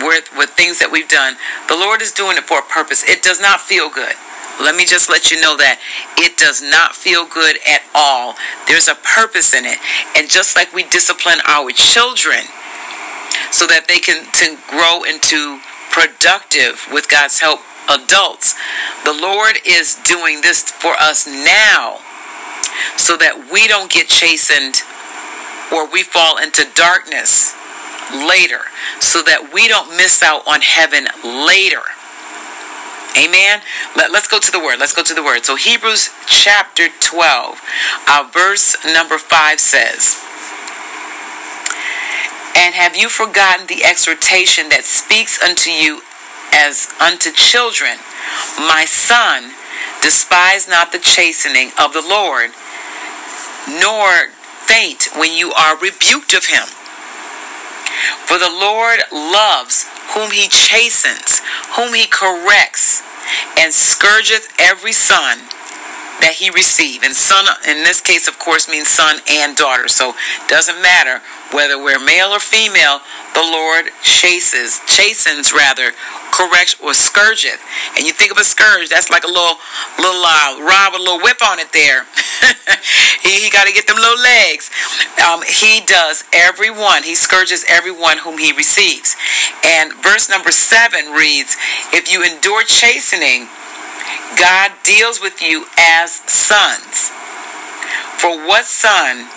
with, 0.00 0.32
with 0.36 0.50
things 0.56 0.80
that 0.80 0.88
we've 0.88 1.08
done, 1.08 1.36
the 1.68 1.76
Lord 1.76 2.00
is 2.00 2.10
doing 2.10 2.36
it 2.40 2.44
for 2.48 2.58
a 2.60 2.66
purpose. 2.72 3.04
It 3.04 3.22
does 3.22 3.40
not 3.40 3.60
feel 3.60 3.90
good. 3.92 4.16
Let 4.60 4.76
me 4.76 4.84
just 4.84 5.08
let 5.08 5.30
you 5.30 5.40
know 5.40 5.56
that 5.56 5.80
it 6.16 6.36
does 6.36 6.60
not 6.60 6.96
feel 6.96 7.28
good 7.28 7.56
at 7.68 7.84
all. 7.94 8.36
There's 8.68 8.88
a 8.88 8.96
purpose 8.96 9.52
in 9.52 9.64
it. 9.64 9.78
And 10.16 10.28
just 10.28 10.56
like 10.56 10.72
we 10.72 10.84
discipline 10.84 11.38
our 11.48 11.72
children 11.72 12.44
so 13.52 13.66
that 13.68 13.88
they 13.88 14.00
can 14.00 14.24
to 14.40 14.56
grow 14.68 15.04
into 15.04 15.60
productive, 15.92 16.86
with 16.92 17.08
God's 17.08 17.40
help, 17.40 17.60
adults, 17.88 18.54
the 19.04 19.12
Lord 19.12 19.56
is 19.66 19.96
doing 20.04 20.40
this 20.40 20.62
for 20.62 20.92
us 21.00 21.26
now 21.26 21.98
so 22.96 23.16
that 23.16 23.48
we 23.52 23.66
don't 23.66 23.90
get 23.90 24.08
chastened 24.08 24.82
or 25.72 25.90
we 25.90 26.02
fall 26.02 26.38
into 26.38 26.66
darkness 26.74 27.56
later, 28.12 28.60
so 29.00 29.22
that 29.22 29.50
we 29.52 29.68
don't 29.68 29.96
miss 29.96 30.22
out 30.22 30.46
on 30.46 30.60
heaven 30.60 31.06
later. 31.24 31.82
Amen. 33.18 33.60
Let, 33.96 34.10
us 34.14 34.28
go 34.28 34.38
to 34.38 34.52
the 34.52 34.60
word. 34.60 34.78
Let's 34.78 34.94
go 34.94 35.02
to 35.02 35.14
the 35.14 35.22
word. 35.22 35.44
So, 35.44 35.56
Hebrews 35.56 36.10
chapter 36.26 36.88
12, 37.00 37.60
uh, 38.08 38.30
verse 38.32 38.76
number 38.84 39.18
5 39.18 39.58
says, 39.58 40.16
And 42.54 42.74
have 42.74 42.96
you 42.96 43.08
forgotten 43.08 43.66
the 43.66 43.84
exhortation 43.84 44.68
that 44.68 44.84
speaks 44.84 45.42
unto 45.42 45.70
you 45.70 46.02
as 46.52 46.88
unto 47.00 47.32
children? 47.32 47.98
My 48.58 48.84
son, 48.86 49.52
despise 50.02 50.68
not 50.68 50.92
the 50.92 50.98
chastening 50.98 51.72
of 51.80 51.92
the 51.92 52.06
Lord, 52.06 52.50
nor 53.66 54.30
faint 54.70 55.08
when 55.16 55.36
you 55.36 55.52
are 55.52 55.76
rebuked 55.76 56.32
of 56.32 56.46
him. 56.46 56.68
For 58.26 58.38
the 58.38 58.50
Lord 58.50 59.00
loves 59.12 59.86
whom 60.14 60.30
he 60.30 60.48
chastens, 60.48 61.42
whom 61.76 61.94
he 61.94 62.06
corrects, 62.06 63.02
and 63.58 63.72
scourgeth 63.72 64.48
every 64.58 64.92
son 64.92 65.38
that 66.20 66.34
he 66.38 66.50
receive. 66.50 67.02
And 67.02 67.14
son, 67.14 67.44
in 67.68 67.82
this 67.82 68.00
case, 68.00 68.28
of 68.28 68.38
course, 68.38 68.68
means 68.68 68.88
son 68.88 69.20
and 69.28 69.56
daughter. 69.56 69.88
So 69.88 70.14
doesn't 70.48 70.80
matter 70.80 71.20
whether 71.52 71.82
we're 71.82 72.02
male 72.02 72.30
or 72.30 72.40
female, 72.40 73.00
the 73.34 73.42
Lord 73.42 73.90
chases, 74.02 74.80
chastens 74.86 75.52
rather, 75.52 75.92
corrects 76.32 76.76
or 76.80 76.94
scourgeth. 76.94 77.60
And 77.96 78.06
you 78.06 78.12
think 78.12 78.30
of 78.30 78.38
a 78.38 78.44
scourge, 78.44 78.88
that's 78.88 79.10
like 79.10 79.24
a 79.24 79.30
little 79.30 79.58
little 79.98 80.22
uh, 80.22 80.60
rod 80.62 80.92
with 80.92 81.00
a 81.00 81.04
little 81.04 81.20
whip 81.20 81.42
on 81.42 81.58
it 81.58 81.72
there. 81.72 82.06
he, 83.22 83.44
he 83.44 83.50
got 83.50 83.66
to 83.66 83.72
get 83.72 83.86
them 83.86 83.96
little 83.96 84.20
legs. 84.22 84.70
Um, 85.20 85.42
he 85.42 85.80
does 85.84 86.24
everyone. 86.32 87.02
He 87.02 87.14
scourges 87.14 87.64
everyone 87.68 88.18
whom 88.18 88.38
he 88.38 88.52
receives. 88.52 89.16
And 89.64 89.92
verse 90.02 90.28
number 90.28 90.50
seven 90.50 91.12
reads, 91.12 91.56
If 91.92 92.10
you 92.10 92.22
endure 92.22 92.62
chastening, 92.64 93.48
God 94.38 94.72
deals 94.84 95.20
with 95.20 95.42
you 95.42 95.66
as 95.78 96.12
sons. 96.30 97.10
For 98.18 98.30
what 98.46 98.66
son 98.66 99.28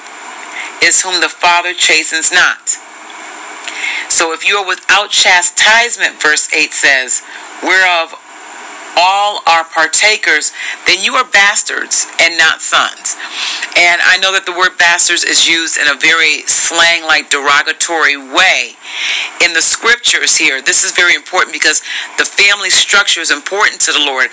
is 0.84 1.01
whom 1.01 1.22
the 1.22 1.30
Father 1.30 1.74
chastens 1.74 2.32
not. 2.32 2.70
So 4.10 4.34
if 4.34 4.48
you 4.48 4.58
are 4.58 4.68
without 4.68 5.10
chastisement, 5.10 6.22
verse 6.22 6.51
8 6.53 6.72
says, 6.72 7.24
whereof 7.63 8.13
all 8.96 9.42
are 9.48 9.63
partakers, 9.63 10.51
then 10.86 11.03
you 11.03 11.15
are 11.15 11.25
bastards 11.25 12.06
and 12.20 12.38
not 12.38 12.62
sons. 12.62 13.15
And 13.75 14.01
I 14.06 14.18
know 14.22 14.32
that 14.34 14.46
the 14.46 14.53
word 14.53 14.77
bastards 14.77 15.24
is 15.24 15.48
used 15.48 15.82
in 15.82 15.88
a 15.88 15.98
very 15.98 16.46
slang 16.46 17.03
like 17.03 17.30
derogatory 17.30 18.18
way 18.18 18.77
in 19.44 19.53
the 19.53 19.62
scriptures 19.62 20.38
here. 20.38 20.62
This 20.62 20.84
is 20.84 20.92
very 20.92 21.15
important 21.15 21.53
because 21.53 21.82
the 22.18 22.25
family 22.25 22.70
structure 22.70 23.22
is 23.22 23.32
important 23.32 23.82
to 23.82 23.92
the 23.92 24.03
Lord. 24.06 24.30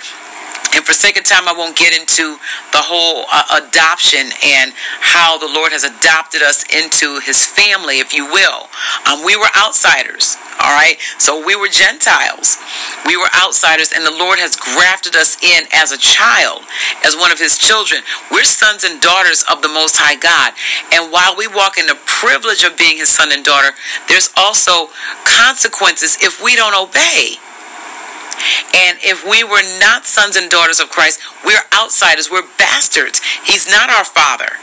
And 0.73 0.85
for 0.85 0.93
sake 0.93 1.17
of 1.17 1.25
time, 1.25 1.47
I 1.47 1.53
won't 1.53 1.75
get 1.75 1.91
into 1.91 2.37
the 2.71 2.79
whole 2.79 3.25
uh, 3.31 3.61
adoption 3.67 4.31
and 4.43 4.71
how 4.99 5.37
the 5.37 5.47
Lord 5.47 5.71
has 5.71 5.83
adopted 5.83 6.41
us 6.41 6.63
into 6.71 7.19
his 7.19 7.45
family, 7.45 7.99
if 7.99 8.13
you 8.13 8.25
will. 8.25 8.69
Um, 9.09 9.25
we 9.25 9.35
were 9.35 9.51
outsiders, 9.55 10.37
all 10.63 10.71
right? 10.71 10.95
So 11.19 11.43
we 11.43 11.55
were 11.55 11.67
Gentiles. 11.67 12.57
We 13.05 13.17
were 13.17 13.27
outsiders, 13.35 13.91
and 13.91 14.05
the 14.05 14.15
Lord 14.15 14.39
has 14.39 14.55
grafted 14.55 15.15
us 15.15 15.35
in 15.43 15.67
as 15.75 15.91
a 15.91 15.99
child, 15.99 16.63
as 17.03 17.19
one 17.19 17.31
of 17.31 17.39
his 17.39 17.57
children. 17.57 18.01
We're 18.31 18.47
sons 18.47 18.83
and 18.87 19.01
daughters 19.01 19.43
of 19.51 19.61
the 19.61 19.69
Most 19.69 19.99
High 19.99 20.15
God. 20.15 20.53
And 20.95 21.11
while 21.11 21.35
we 21.35 21.47
walk 21.51 21.77
in 21.77 21.87
the 21.87 21.99
privilege 22.05 22.63
of 22.63 22.77
being 22.77 22.97
his 22.97 23.09
son 23.09 23.31
and 23.31 23.43
daughter, 23.43 23.75
there's 24.07 24.31
also 24.37 24.87
consequences 25.27 26.17
if 26.21 26.41
we 26.41 26.55
don't 26.55 26.75
obey. 26.75 27.35
And 28.73 28.97
if 29.01 29.23
we 29.27 29.43
were 29.43 29.63
not 29.79 30.05
sons 30.05 30.35
and 30.35 30.49
daughters 30.49 30.79
of 30.79 30.89
Christ, 30.89 31.19
we're 31.45 31.63
outsiders, 31.73 32.29
we're 32.29 32.47
bastards. 32.57 33.21
He's 33.45 33.67
not 33.67 33.89
our 33.89 34.05
father. 34.05 34.57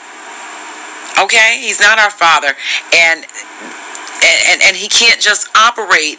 Okay? 1.20 1.58
He's 1.60 1.80
not 1.80 1.98
our 1.98 2.10
father. 2.10 2.54
And 2.94 3.26
and, 4.22 4.62
and 4.62 4.76
he 4.76 4.88
can't 4.88 5.20
just 5.20 5.48
operate 5.56 6.18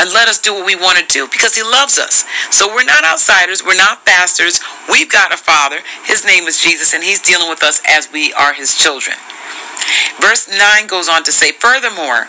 and 0.00 0.12
let 0.12 0.28
us 0.28 0.40
do 0.40 0.54
what 0.54 0.66
we 0.66 0.74
want 0.74 0.98
to 0.98 1.06
do 1.06 1.28
because 1.30 1.54
he 1.54 1.62
loves 1.62 1.98
us. 1.98 2.24
So 2.50 2.68
we're 2.68 2.84
not 2.84 3.04
outsiders, 3.04 3.64
we're 3.64 3.76
not 3.76 4.04
bastards. 4.04 4.60
We've 4.90 5.10
got 5.10 5.32
a 5.32 5.36
father. 5.36 5.80
His 6.04 6.24
name 6.24 6.44
is 6.44 6.60
Jesus, 6.60 6.92
and 6.94 7.02
he's 7.02 7.20
dealing 7.20 7.48
with 7.48 7.62
us 7.62 7.80
as 7.86 8.10
we 8.12 8.32
are 8.34 8.54
his 8.54 8.74
children. 8.74 9.16
Verse 10.20 10.48
9 10.48 10.86
goes 10.86 11.08
on 11.08 11.24
to 11.24 11.32
say, 11.32 11.52
Furthermore, 11.52 12.28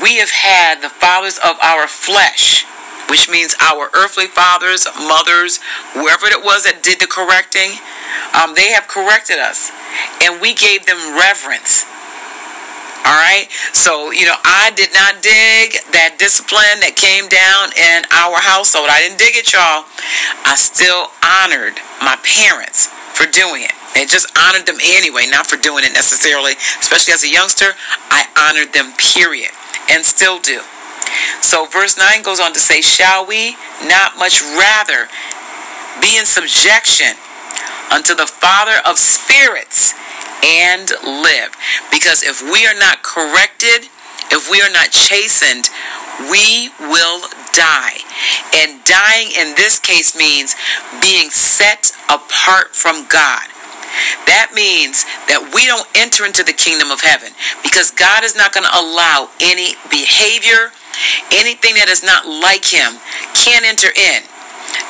we 0.00 0.16
have 0.16 0.30
had 0.30 0.80
the 0.80 0.88
fathers 0.88 1.36
of 1.38 1.60
our 1.60 1.86
flesh, 1.86 2.64
which 3.10 3.28
means 3.28 3.54
our 3.60 3.90
earthly 3.92 4.26
fathers, 4.26 4.86
mothers, 4.96 5.60
whoever 5.92 6.26
it 6.26 6.40
was 6.40 6.64
that 6.64 6.80
did 6.80 7.00
the 7.00 7.10
correcting, 7.10 7.76
um, 8.32 8.54
they 8.56 8.72
have 8.72 8.88
corrected 8.88 9.36
us. 9.36 9.68
And 10.24 10.40
we 10.40 10.54
gave 10.54 10.86
them 10.86 10.96
reverence. 11.12 11.84
All 13.04 13.18
right. 13.18 13.50
So, 13.74 14.14
you 14.14 14.24
know, 14.24 14.38
I 14.46 14.70
did 14.78 14.94
not 14.94 15.20
dig 15.20 15.82
that 15.90 16.16
discipline 16.22 16.80
that 16.86 16.94
came 16.94 17.26
down 17.26 17.74
in 17.74 18.06
our 18.14 18.38
household. 18.38 18.88
I 18.88 19.02
didn't 19.02 19.18
dig 19.18 19.34
it, 19.34 19.52
y'all. 19.52 19.84
I 20.46 20.54
still 20.54 21.10
honored 21.20 21.82
my 22.00 22.14
parents 22.22 22.88
for 23.12 23.26
doing 23.28 23.66
it. 23.66 23.74
And 23.92 24.08
just 24.08 24.30
honored 24.38 24.64
them 24.64 24.80
anyway, 24.80 25.28
not 25.28 25.50
for 25.50 25.60
doing 25.60 25.84
it 25.84 25.92
necessarily. 25.92 26.56
Especially 26.80 27.12
as 27.12 27.26
a 27.26 27.28
youngster, 27.28 27.76
I 28.08 28.24
honored 28.38 28.72
them, 28.72 28.94
period 28.96 29.52
and 29.90 30.04
still 30.04 30.38
do. 30.38 30.60
So 31.40 31.66
verse 31.66 31.98
9 31.98 32.22
goes 32.22 32.40
on 32.40 32.52
to 32.54 32.60
say, 32.60 32.80
Shall 32.80 33.26
we 33.26 33.56
not 33.84 34.16
much 34.18 34.42
rather 34.42 35.08
be 36.00 36.18
in 36.18 36.24
subjection 36.24 37.16
unto 37.92 38.14
the 38.14 38.26
Father 38.26 38.80
of 38.86 38.98
spirits 38.98 39.94
and 40.44 40.90
live? 41.04 41.54
Because 41.90 42.22
if 42.22 42.40
we 42.42 42.66
are 42.66 42.78
not 42.78 43.02
corrected, 43.02 43.88
if 44.30 44.50
we 44.50 44.62
are 44.62 44.70
not 44.70 44.90
chastened, 44.90 45.68
we 46.30 46.70
will 46.80 47.20
die. 47.52 47.98
And 48.54 48.82
dying 48.84 49.28
in 49.36 49.54
this 49.56 49.78
case 49.78 50.16
means 50.16 50.56
being 51.00 51.30
set 51.30 51.92
apart 52.08 52.74
from 52.74 53.06
God. 53.08 53.51
That 54.26 54.52
means 54.54 55.04
that 55.28 55.52
we 55.54 55.66
don't 55.66 55.86
enter 55.94 56.24
into 56.24 56.42
the 56.42 56.52
kingdom 56.52 56.90
of 56.90 57.00
heaven 57.00 57.32
because 57.62 57.90
God 57.90 58.24
is 58.24 58.36
not 58.36 58.52
going 58.52 58.64
to 58.64 58.74
allow 58.74 59.28
any 59.40 59.76
behavior, 59.90 60.72
anything 61.32 61.74
that 61.76 61.88
is 61.88 62.02
not 62.02 62.26
like 62.26 62.64
Him, 62.64 63.00
can 63.34 63.64
enter 63.64 63.92
in. 63.92 64.24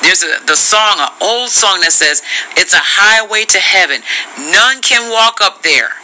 There's 0.01 0.23
a, 0.23 0.39
the 0.45 0.55
song, 0.55 0.99
an 0.99 1.11
old 1.21 1.49
song 1.49 1.81
that 1.81 1.91
says, 1.91 2.23
It's 2.55 2.73
a 2.73 2.81
highway 2.81 3.45
to 3.51 3.59
heaven. 3.59 4.01
None 4.39 4.81
can 4.81 5.11
walk 5.11 5.39
up 5.41 5.63
there 5.63 5.99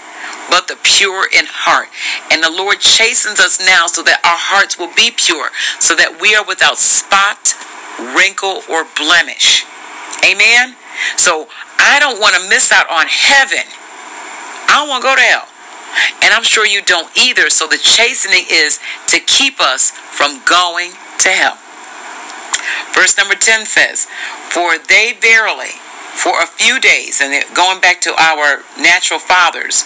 but 0.50 0.68
the 0.68 0.78
pure 0.82 1.28
in 1.32 1.46
heart. 1.46 1.90
And 2.34 2.42
the 2.42 2.50
Lord 2.50 2.80
chastens 2.80 3.40
us 3.40 3.60
now 3.60 3.86
so 3.86 4.02
that 4.04 4.20
our 4.26 4.38
hearts 4.38 4.80
will 4.80 4.92
be 4.98 5.12
pure, 5.14 5.54
so 5.80 5.96
that 5.96 6.18
we 6.20 6.34
are 6.34 6.44
without 6.44 6.78
spot, 6.82 7.54
wrinkle, 8.18 8.66
or 8.66 8.90
blemish. 8.98 9.64
Amen? 10.26 10.76
So 11.16 11.48
I 11.80 12.00
don't 12.00 12.20
want 12.20 12.36
to 12.36 12.50
miss 12.50 12.72
out 12.72 12.90
on 12.90 13.08
heaven. 13.08 13.66
I 14.68 14.78
don't 14.78 14.90
want 14.90 15.02
to 15.04 15.10
go 15.10 15.16
to 15.16 15.22
hell. 15.22 15.48
And 16.22 16.34
I'm 16.34 16.44
sure 16.44 16.66
you 16.66 16.82
don't 16.82 17.10
either. 17.18 17.50
So 17.50 17.68
the 17.68 17.78
chastening 17.78 18.46
is 18.52 18.80
to 19.08 19.20
keep 19.20 19.60
us 19.60 19.92
from 19.92 20.42
going 20.46 20.92
to 21.20 21.30
hell. 21.30 21.58
Verse 22.94 23.18
number 23.18 23.36
10 23.36 23.66
says, 23.66 24.08
For 24.50 24.78
they 24.78 25.14
verily, 25.20 25.80
for 26.14 26.42
a 26.42 26.46
few 26.46 26.80
days, 26.80 27.22
and 27.22 27.34
going 27.56 27.80
back 27.80 28.02
to 28.02 28.14
our 28.20 28.64
natural 28.78 29.20
fathers, 29.20 29.84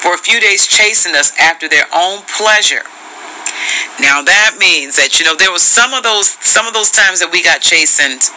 for 0.00 0.14
a 0.14 0.18
few 0.18 0.40
days 0.40 0.66
chastened 0.66 1.14
us 1.14 1.32
after 1.40 1.68
their 1.68 1.86
own 1.94 2.22
pleasure. 2.36 2.82
Now 4.00 4.22
that 4.22 4.56
means 4.58 4.96
that 4.96 5.18
you 5.18 5.24
know 5.24 5.34
there 5.34 5.50
was 5.50 5.62
some 5.62 5.92
of 5.92 6.02
those 6.02 6.30
some 6.46 6.66
of 6.66 6.74
those 6.74 6.90
times 6.90 7.20
that 7.20 7.30
we 7.32 7.42
got 7.42 7.60
chastened 7.60 8.30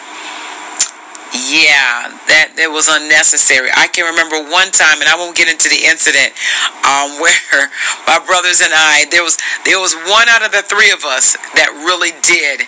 yeah, 1.31 2.11
that 2.27 2.59
that 2.59 2.67
was 2.67 2.91
unnecessary. 2.91 3.71
I 3.71 3.87
can 3.87 4.03
remember 4.03 4.35
one 4.51 4.67
time, 4.75 4.99
and 4.99 5.07
I 5.07 5.15
won't 5.15 5.35
get 5.35 5.47
into 5.47 5.71
the 5.71 5.79
incident, 5.87 6.35
um, 6.83 7.15
where 7.23 7.71
my 8.03 8.19
brothers 8.27 8.59
and 8.59 8.75
I 8.75 9.07
there 9.07 9.23
was 9.23 9.39
there 9.63 9.79
was 9.79 9.95
one 10.11 10.27
out 10.27 10.43
of 10.43 10.51
the 10.51 10.63
three 10.63 10.91
of 10.91 11.07
us 11.07 11.39
that 11.55 11.71
really 11.87 12.11
did 12.19 12.67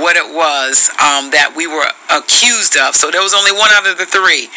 what 0.00 0.16
it 0.16 0.26
was 0.26 0.90
um, 1.00 1.32
that 1.32 1.52
we 1.56 1.68
were 1.68 1.88
accused 2.12 2.76
of. 2.76 2.96
So 2.96 3.10
there 3.10 3.22
was 3.22 3.36
only 3.36 3.52
one 3.52 3.72
out 3.72 3.88
of 3.88 3.96
the 3.96 4.08
three, 4.08 4.48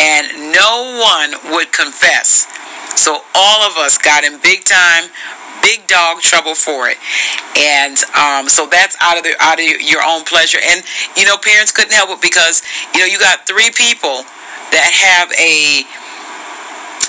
and 0.00 0.52
no 0.52 1.00
one 1.00 1.36
would 1.52 1.72
confess. 1.72 2.48
So 2.96 3.24
all 3.34 3.60
of 3.64 3.76
us 3.80 3.96
got 3.96 4.24
in 4.24 4.36
big 4.40 4.64
time 4.64 5.08
big 5.62 5.86
dog 5.86 6.20
trouble 6.20 6.54
for 6.54 6.88
it. 6.88 6.98
And 7.56 7.96
um, 8.16 8.48
so 8.48 8.66
that's 8.66 8.96
out 9.00 9.16
of 9.16 9.24
the 9.24 9.34
out 9.40 9.58
of 9.58 9.64
your 9.80 10.02
own 10.04 10.24
pleasure. 10.24 10.58
And 10.62 10.82
you 11.16 11.24
know, 11.24 11.36
parents 11.36 11.72
couldn't 11.72 11.92
help 11.92 12.10
it 12.10 12.22
because 12.22 12.62
you 12.94 13.00
know 13.00 13.06
you 13.06 13.18
got 13.18 13.46
three 13.46 13.70
people 13.70 14.24
that 14.70 14.90
have 14.94 15.32
a 15.34 15.84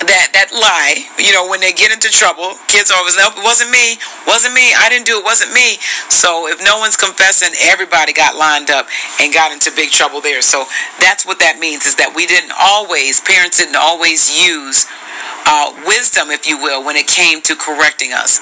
that 0.08 0.34
that 0.34 0.50
lie, 0.50 1.06
you 1.22 1.32
know, 1.34 1.46
when 1.46 1.60
they 1.60 1.74
get 1.74 1.92
into 1.94 2.10
trouble, 2.10 2.58
kids 2.66 2.90
always 2.90 3.16
know 3.16 3.30
it 3.30 3.44
wasn't 3.44 3.70
me, 3.70 4.02
wasn't 4.26 4.54
me, 4.54 4.74
I 4.74 4.90
didn't 4.90 5.06
do 5.06 5.20
it, 5.20 5.24
wasn't 5.26 5.54
me. 5.54 5.78
So 6.10 6.48
if 6.48 6.64
no 6.64 6.80
one's 6.80 6.98
confessing, 6.98 7.54
everybody 7.62 8.14
got 8.14 8.36
lined 8.36 8.70
up 8.70 8.88
and 9.22 9.34
got 9.34 9.52
into 9.52 9.70
big 9.76 9.92
trouble 9.92 10.22
there. 10.22 10.42
So 10.42 10.66
that's 11.00 11.26
what 11.26 11.40
that 11.40 11.60
means 11.60 11.86
is 11.86 11.96
that 12.02 12.14
we 12.16 12.26
didn't 12.26 12.54
always, 12.58 13.22
parents 13.22 13.58
didn't 13.58 13.78
always 13.78 14.34
use 14.34 14.90
uh, 15.46 15.74
wisdom, 15.86 16.30
if 16.30 16.48
you 16.48 16.58
will, 16.58 16.84
when 16.84 16.96
it 16.96 17.08
came 17.08 17.42
to 17.42 17.56
correcting 17.56 18.14
us. 18.14 18.40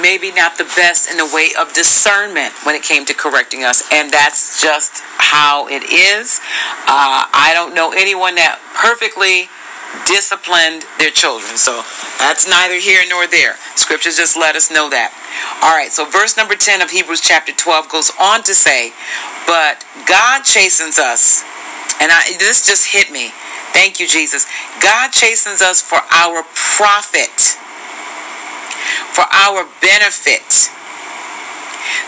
Maybe 0.00 0.32
not 0.32 0.56
the 0.56 0.64
best 0.76 1.10
in 1.10 1.18
the 1.18 1.28
way 1.34 1.50
of 1.58 1.74
discernment 1.74 2.54
when 2.64 2.74
it 2.74 2.82
came 2.82 3.04
to 3.04 3.14
correcting 3.14 3.62
us, 3.62 3.82
and 3.92 4.10
that's 4.10 4.62
just 4.62 5.02
how 5.18 5.68
it 5.68 5.82
is. 5.84 6.40
Uh, 6.88 7.28
I 7.28 7.52
don't 7.52 7.74
know 7.74 7.92
anyone 7.92 8.34
that 8.36 8.58
perfectly 8.74 9.48
disciplined 10.06 10.84
their 10.98 11.10
children. 11.10 11.56
So 11.56 11.82
that's 12.18 12.48
neither 12.48 12.76
here 12.76 13.02
nor 13.08 13.26
there. 13.26 13.56
Scriptures 13.76 14.16
just 14.16 14.36
let 14.36 14.56
us 14.56 14.70
know 14.70 14.88
that. 14.90 15.12
All 15.62 15.76
right, 15.76 15.92
so 15.92 16.04
verse 16.08 16.36
number 16.36 16.54
10 16.54 16.80
of 16.82 16.90
Hebrews 16.90 17.20
chapter 17.20 17.52
12 17.52 17.88
goes 17.88 18.10
on 18.20 18.42
to 18.44 18.54
say, 18.54 18.92
But 19.46 19.84
God 20.06 20.42
chastens 20.44 20.98
us. 20.98 21.44
And 22.00 22.10
I, 22.10 22.34
this 22.38 22.66
just 22.66 22.88
hit 22.88 23.10
me. 23.12 23.30
Thank 23.72 24.00
you, 24.00 24.06
Jesus. 24.06 24.46
God 24.82 25.12
chastens 25.12 25.62
us 25.62 25.80
for 25.80 25.98
our 26.10 26.44
profit, 26.54 27.56
for 29.16 29.24
our 29.32 29.66
benefit, 29.80 30.70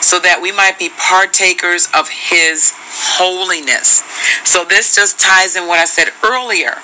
so 0.00 0.20
that 0.20 0.40
we 0.40 0.53
might 0.53 0.79
be 0.79 0.90
partakers 1.00 1.88
of 1.96 2.09
His 2.09 2.72
holiness. 3.16 4.05
So 4.44 4.64
this 4.64 4.94
just 4.94 5.18
ties 5.18 5.57
in 5.57 5.66
what 5.66 5.81
I 5.81 5.87
said 5.87 6.12
earlier 6.22 6.77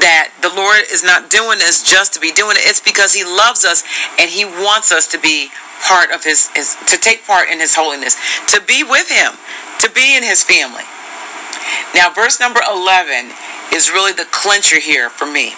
that 0.00 0.32
the 0.40 0.52
Lord 0.52 0.84
is 0.92 1.04
not 1.04 1.28
doing 1.28 1.58
this 1.58 1.84
just 1.84 2.12
to 2.14 2.20
be 2.20 2.32
doing 2.32 2.56
it. 2.56 2.64
It's 2.68 2.80
because 2.80 3.12
He 3.12 3.24
loves 3.24 3.64
us 3.64 3.82
and 4.20 4.28
He 4.28 4.44
wants 4.44 4.92
us 4.92 5.06
to 5.08 5.18
be 5.18 5.48
part 5.88 6.12
of 6.12 6.24
His, 6.24 6.48
his 6.54 6.76
to 6.88 6.96
take 6.96 7.26
part 7.26 7.48
in 7.48 7.60
His 7.60 7.74
holiness, 7.74 8.16
to 8.52 8.60
be 8.60 8.84
with 8.84 9.08
Him, 9.08 9.32
to 9.80 9.90
be 9.90 10.16
in 10.16 10.22
His 10.22 10.44
family. 10.44 10.84
Now, 11.94 12.12
verse 12.12 12.40
number 12.40 12.60
11 12.60 13.32
is 13.72 13.90
really 13.90 14.12
the 14.12 14.26
clincher 14.30 14.78
here 14.78 15.08
for 15.08 15.26
me. 15.26 15.54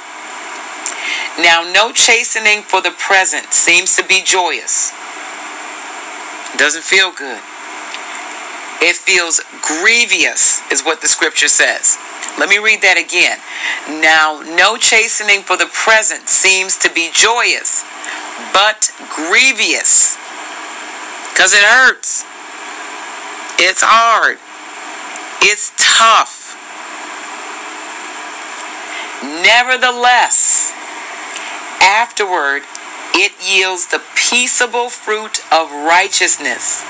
Now, 1.38 1.68
no 1.68 1.92
chastening 1.92 2.62
for 2.62 2.80
the 2.80 2.92
present 2.92 3.52
seems 3.52 3.96
to 3.96 4.04
be 4.04 4.22
joyous. 4.24 4.92
Doesn't 6.56 6.84
feel 6.84 7.10
good. 7.10 7.42
It 8.80 8.96
feels 8.96 9.40
grievous, 9.62 10.60
is 10.70 10.82
what 10.82 11.00
the 11.00 11.08
scripture 11.08 11.48
says. 11.48 11.96
Let 12.38 12.48
me 12.48 12.58
read 12.58 12.82
that 12.82 12.98
again. 12.98 13.38
Now, 14.02 14.42
no 14.56 14.76
chastening 14.76 15.42
for 15.42 15.56
the 15.56 15.70
present 15.72 16.28
seems 16.28 16.76
to 16.78 16.90
be 16.92 17.10
joyous, 17.14 17.82
but 18.52 18.90
grievous. 19.10 20.18
Because 21.32 21.54
it 21.54 21.62
hurts. 21.62 22.24
It's 23.58 23.82
hard. 23.82 24.38
It's 25.42 25.72
tough. 25.78 26.43
Nevertheless, 29.24 30.72
afterward, 31.80 32.62
it 33.14 33.32
yields 33.40 33.86
the 33.86 34.02
peaceable 34.14 34.90
fruit 34.90 35.40
of 35.52 35.70
righteousness 35.70 36.84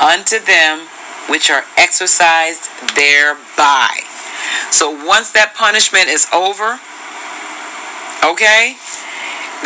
unto 0.00 0.38
them 0.38 0.86
which 1.28 1.50
are 1.50 1.64
exercised 1.76 2.70
thereby. 2.96 4.00
So 4.70 4.90
once 5.04 5.32
that 5.32 5.52
punishment 5.54 6.08
is 6.08 6.26
over, 6.32 6.80
okay, 8.24 8.76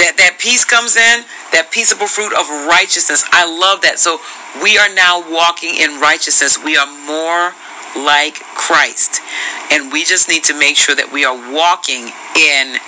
that 0.00 0.16
that 0.18 0.36
peace 0.38 0.64
comes 0.64 0.96
in, 0.96 1.24
that 1.52 1.70
peaceable 1.70 2.08
fruit 2.08 2.32
of 2.32 2.48
righteousness. 2.66 3.24
I 3.30 3.46
love 3.46 3.82
that. 3.82 3.98
So 3.98 4.18
we 4.62 4.78
are 4.78 4.92
now 4.92 5.22
walking 5.30 5.76
in 5.78 6.00
righteousness. 6.00 6.58
We 6.58 6.76
are 6.76 6.88
more 7.06 7.54
like 7.96 8.34
Christ. 8.54 9.20
And 9.70 9.92
we 9.92 10.04
just 10.04 10.28
need 10.28 10.44
to 10.44 10.58
make 10.58 10.76
sure 10.76 10.94
that 10.94 11.12
we 11.12 11.24
are 11.24 11.36
walking 11.52 12.12
in 12.36 12.78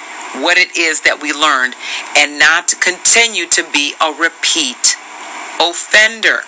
what 0.43 0.59
it 0.59 0.77
is 0.77 1.03
that 1.03 1.23
we 1.23 1.33
learned 1.33 1.75
and 2.19 2.39
not 2.39 2.75
continue 2.81 3.47
to 3.47 3.63
be 3.71 3.95
a 4.03 4.11
repeat 4.11 4.99
offender. 5.63 6.43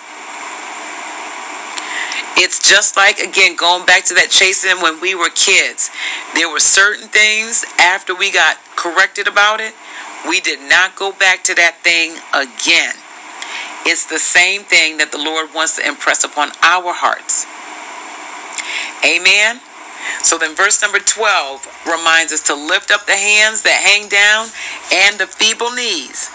It's 2.37 2.61
just 2.61 2.95
like, 2.95 3.17
again, 3.17 3.55
going 3.55 3.85
back 3.85 4.05
to 4.05 4.13
that 4.13 4.29
chasing 4.29 4.77
when 4.81 5.01
we 5.01 5.15
were 5.15 5.33
kids. 5.33 5.89
There 6.35 6.49
were 6.51 6.59
certain 6.59 7.07
things 7.09 7.65
after 7.79 8.13
we 8.13 8.31
got 8.31 8.57
corrected 8.75 9.27
about 9.27 9.59
it, 9.59 9.73
we 10.27 10.39
did 10.39 10.59
not 10.59 10.95
go 10.95 11.11
back 11.11 11.43
to 11.45 11.55
that 11.55 11.81
thing 11.81 12.21
again. 12.35 12.93
It's 13.89 14.05
the 14.05 14.19
same 14.19 14.63
thing 14.63 14.97
that 14.97 15.11
the 15.11 15.17
Lord 15.17 15.49
wants 15.55 15.77
to 15.77 15.87
impress 15.87 16.23
upon 16.23 16.51
our 16.61 16.93
hearts. 16.93 17.47
Amen. 19.05 19.61
So 20.23 20.37
then, 20.37 20.55
verse 20.55 20.81
number 20.81 20.99
12 20.99 21.67
reminds 21.85 22.31
us 22.33 22.41
to 22.43 22.55
lift 22.55 22.91
up 22.91 23.05
the 23.05 23.15
hands 23.15 23.61
that 23.63 23.81
hang 23.83 24.09
down 24.09 24.49
and 24.91 25.19
the 25.19 25.27
feeble 25.27 25.71
knees. 25.71 26.29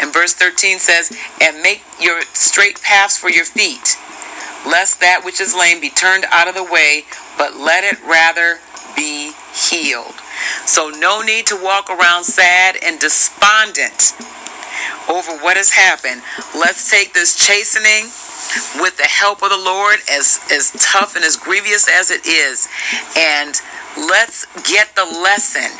And 0.00 0.12
verse 0.12 0.34
13 0.34 0.78
says, 0.78 1.12
And 1.40 1.62
make 1.62 1.82
your 2.00 2.22
straight 2.32 2.80
paths 2.82 3.18
for 3.18 3.30
your 3.30 3.44
feet, 3.44 3.96
lest 4.66 5.00
that 5.00 5.22
which 5.24 5.40
is 5.40 5.54
lame 5.54 5.80
be 5.80 5.90
turned 5.90 6.24
out 6.30 6.48
of 6.48 6.54
the 6.54 6.64
way, 6.64 7.04
but 7.36 7.56
let 7.56 7.84
it 7.84 8.00
rather 8.02 8.60
be 8.96 9.32
healed. 9.54 10.14
So, 10.64 10.88
no 10.88 11.22
need 11.22 11.46
to 11.48 11.62
walk 11.62 11.90
around 11.90 12.24
sad 12.24 12.76
and 12.82 12.98
despondent 12.98 14.14
over 15.08 15.32
what 15.38 15.56
has 15.56 15.70
happened. 15.70 16.22
Let's 16.54 16.90
take 16.90 17.14
this 17.14 17.34
chastening 17.34 18.10
with 18.82 18.96
the 18.96 19.04
help 19.04 19.42
of 19.42 19.50
the 19.50 19.58
Lord, 19.58 19.96
as, 20.10 20.40
as 20.50 20.72
tough 20.78 21.16
and 21.16 21.24
as 21.24 21.36
grievous 21.36 21.88
as 21.88 22.10
it 22.10 22.26
is, 22.26 22.68
and 23.16 23.60
let's 23.96 24.46
get 24.68 24.94
the 24.94 25.04
lesson 25.04 25.70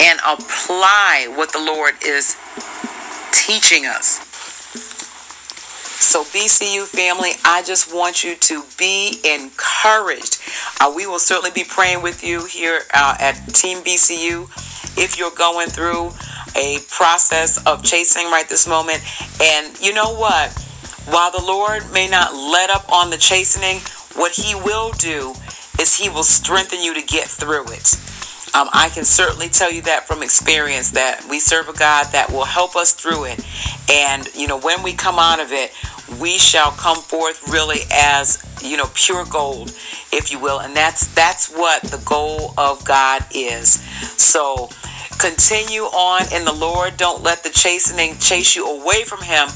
and 0.00 0.18
apply 0.26 1.32
what 1.34 1.52
the 1.52 1.58
Lord 1.58 1.94
is 2.04 2.36
teaching 3.32 3.86
us. 3.86 4.26
So, 6.00 6.24
BCU 6.24 6.86
family, 6.86 7.32
I 7.44 7.62
just 7.62 7.94
want 7.94 8.24
you 8.24 8.34
to 8.34 8.64
be 8.78 9.20
encouraged. 9.22 10.40
Uh, 10.80 10.90
we 10.96 11.06
will 11.06 11.18
certainly 11.18 11.50
be 11.50 11.62
praying 11.62 12.02
with 12.02 12.24
you 12.24 12.46
here 12.46 12.80
uh, 12.94 13.16
at 13.20 13.34
Team 13.52 13.78
BCU 13.78 14.48
if 14.96 15.18
you're 15.18 15.30
going 15.30 15.68
through 15.68 16.12
a 16.56 16.78
process 16.88 17.64
of 17.66 17.82
chasing 17.82 18.26
right 18.26 18.48
this 18.48 18.66
moment. 18.66 19.00
And 19.40 19.78
you 19.80 19.92
know 19.92 20.14
what? 20.14 20.52
While 21.08 21.32
the 21.32 21.44
Lord 21.44 21.90
may 21.92 22.08
not 22.08 22.34
let 22.34 22.70
up 22.70 22.90
on 22.92 23.10
the 23.10 23.18
chastening, 23.18 23.80
what 24.14 24.32
He 24.32 24.54
will 24.54 24.92
do 24.92 25.34
is 25.80 25.96
He 25.96 26.08
will 26.08 26.22
strengthen 26.22 26.82
you 26.82 26.94
to 26.94 27.02
get 27.02 27.26
through 27.26 27.70
it. 27.72 27.96
Um, 28.52 28.68
I 28.72 28.88
can 28.88 29.04
certainly 29.04 29.48
tell 29.48 29.72
you 29.72 29.82
that 29.82 30.08
from 30.08 30.22
experience 30.22 30.90
that 30.92 31.24
we 31.30 31.38
serve 31.38 31.68
a 31.68 31.72
God 31.72 32.06
that 32.12 32.30
will 32.30 32.44
help 32.44 32.74
us 32.74 32.92
through 32.92 33.26
it. 33.26 33.44
And, 33.88 34.28
you 34.34 34.48
know, 34.48 34.58
when 34.58 34.82
we 34.82 34.92
come 34.92 35.20
out 35.20 35.38
of 35.38 35.52
it, 35.52 35.72
we 36.20 36.36
shall 36.36 36.72
come 36.72 36.96
forth 36.96 37.48
really 37.48 37.80
as, 37.92 38.44
you 38.60 38.76
know, 38.76 38.90
pure 38.94 39.24
gold, 39.24 39.70
if 40.12 40.32
you 40.32 40.40
will. 40.40 40.58
And 40.60 40.76
that's 40.76 41.06
that's 41.14 41.48
what 41.48 41.82
the 41.82 42.02
goal 42.04 42.52
of 42.58 42.84
God 42.84 43.24
is. 43.32 43.80
So 44.20 44.68
continue 45.20 45.82
on 45.82 46.22
in 46.32 46.44
the 46.44 46.52
Lord. 46.52 46.96
Don't 46.96 47.22
let 47.22 47.42
the 47.42 47.50
chastening 47.50 48.16
chase 48.18 48.56
you 48.56 48.66
away 48.66 49.04
from 49.04 49.22
him. 49.22 49.48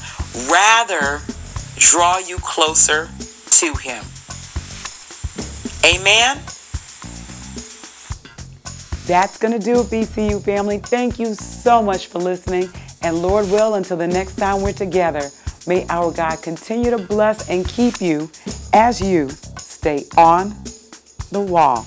Rather, 0.49 1.21
draw 1.77 2.19
you 2.19 2.37
closer 2.37 3.09
to 3.49 3.73
him. 3.75 4.03
Amen. 5.83 6.37
That's 9.07 9.37
going 9.37 9.53
to 9.53 9.59
do 9.59 9.81
it, 9.81 9.87
BCU 9.87 10.43
family. 10.43 10.79
Thank 10.79 11.19
you 11.19 11.33
so 11.33 11.81
much 11.81 12.07
for 12.07 12.19
listening. 12.19 12.69
And 13.01 13.21
Lord 13.21 13.49
will, 13.51 13.75
until 13.75 13.97
the 13.97 14.07
next 14.07 14.35
time 14.35 14.61
we're 14.61 14.73
together, 14.73 15.29
may 15.67 15.85
our 15.89 16.11
God 16.11 16.41
continue 16.41 16.91
to 16.91 16.97
bless 16.97 17.49
and 17.49 17.67
keep 17.67 18.01
you 18.01 18.29
as 18.73 18.99
you 18.99 19.29
stay 19.29 20.05
on 20.17 20.55
the 21.31 21.41
wall. 21.41 21.85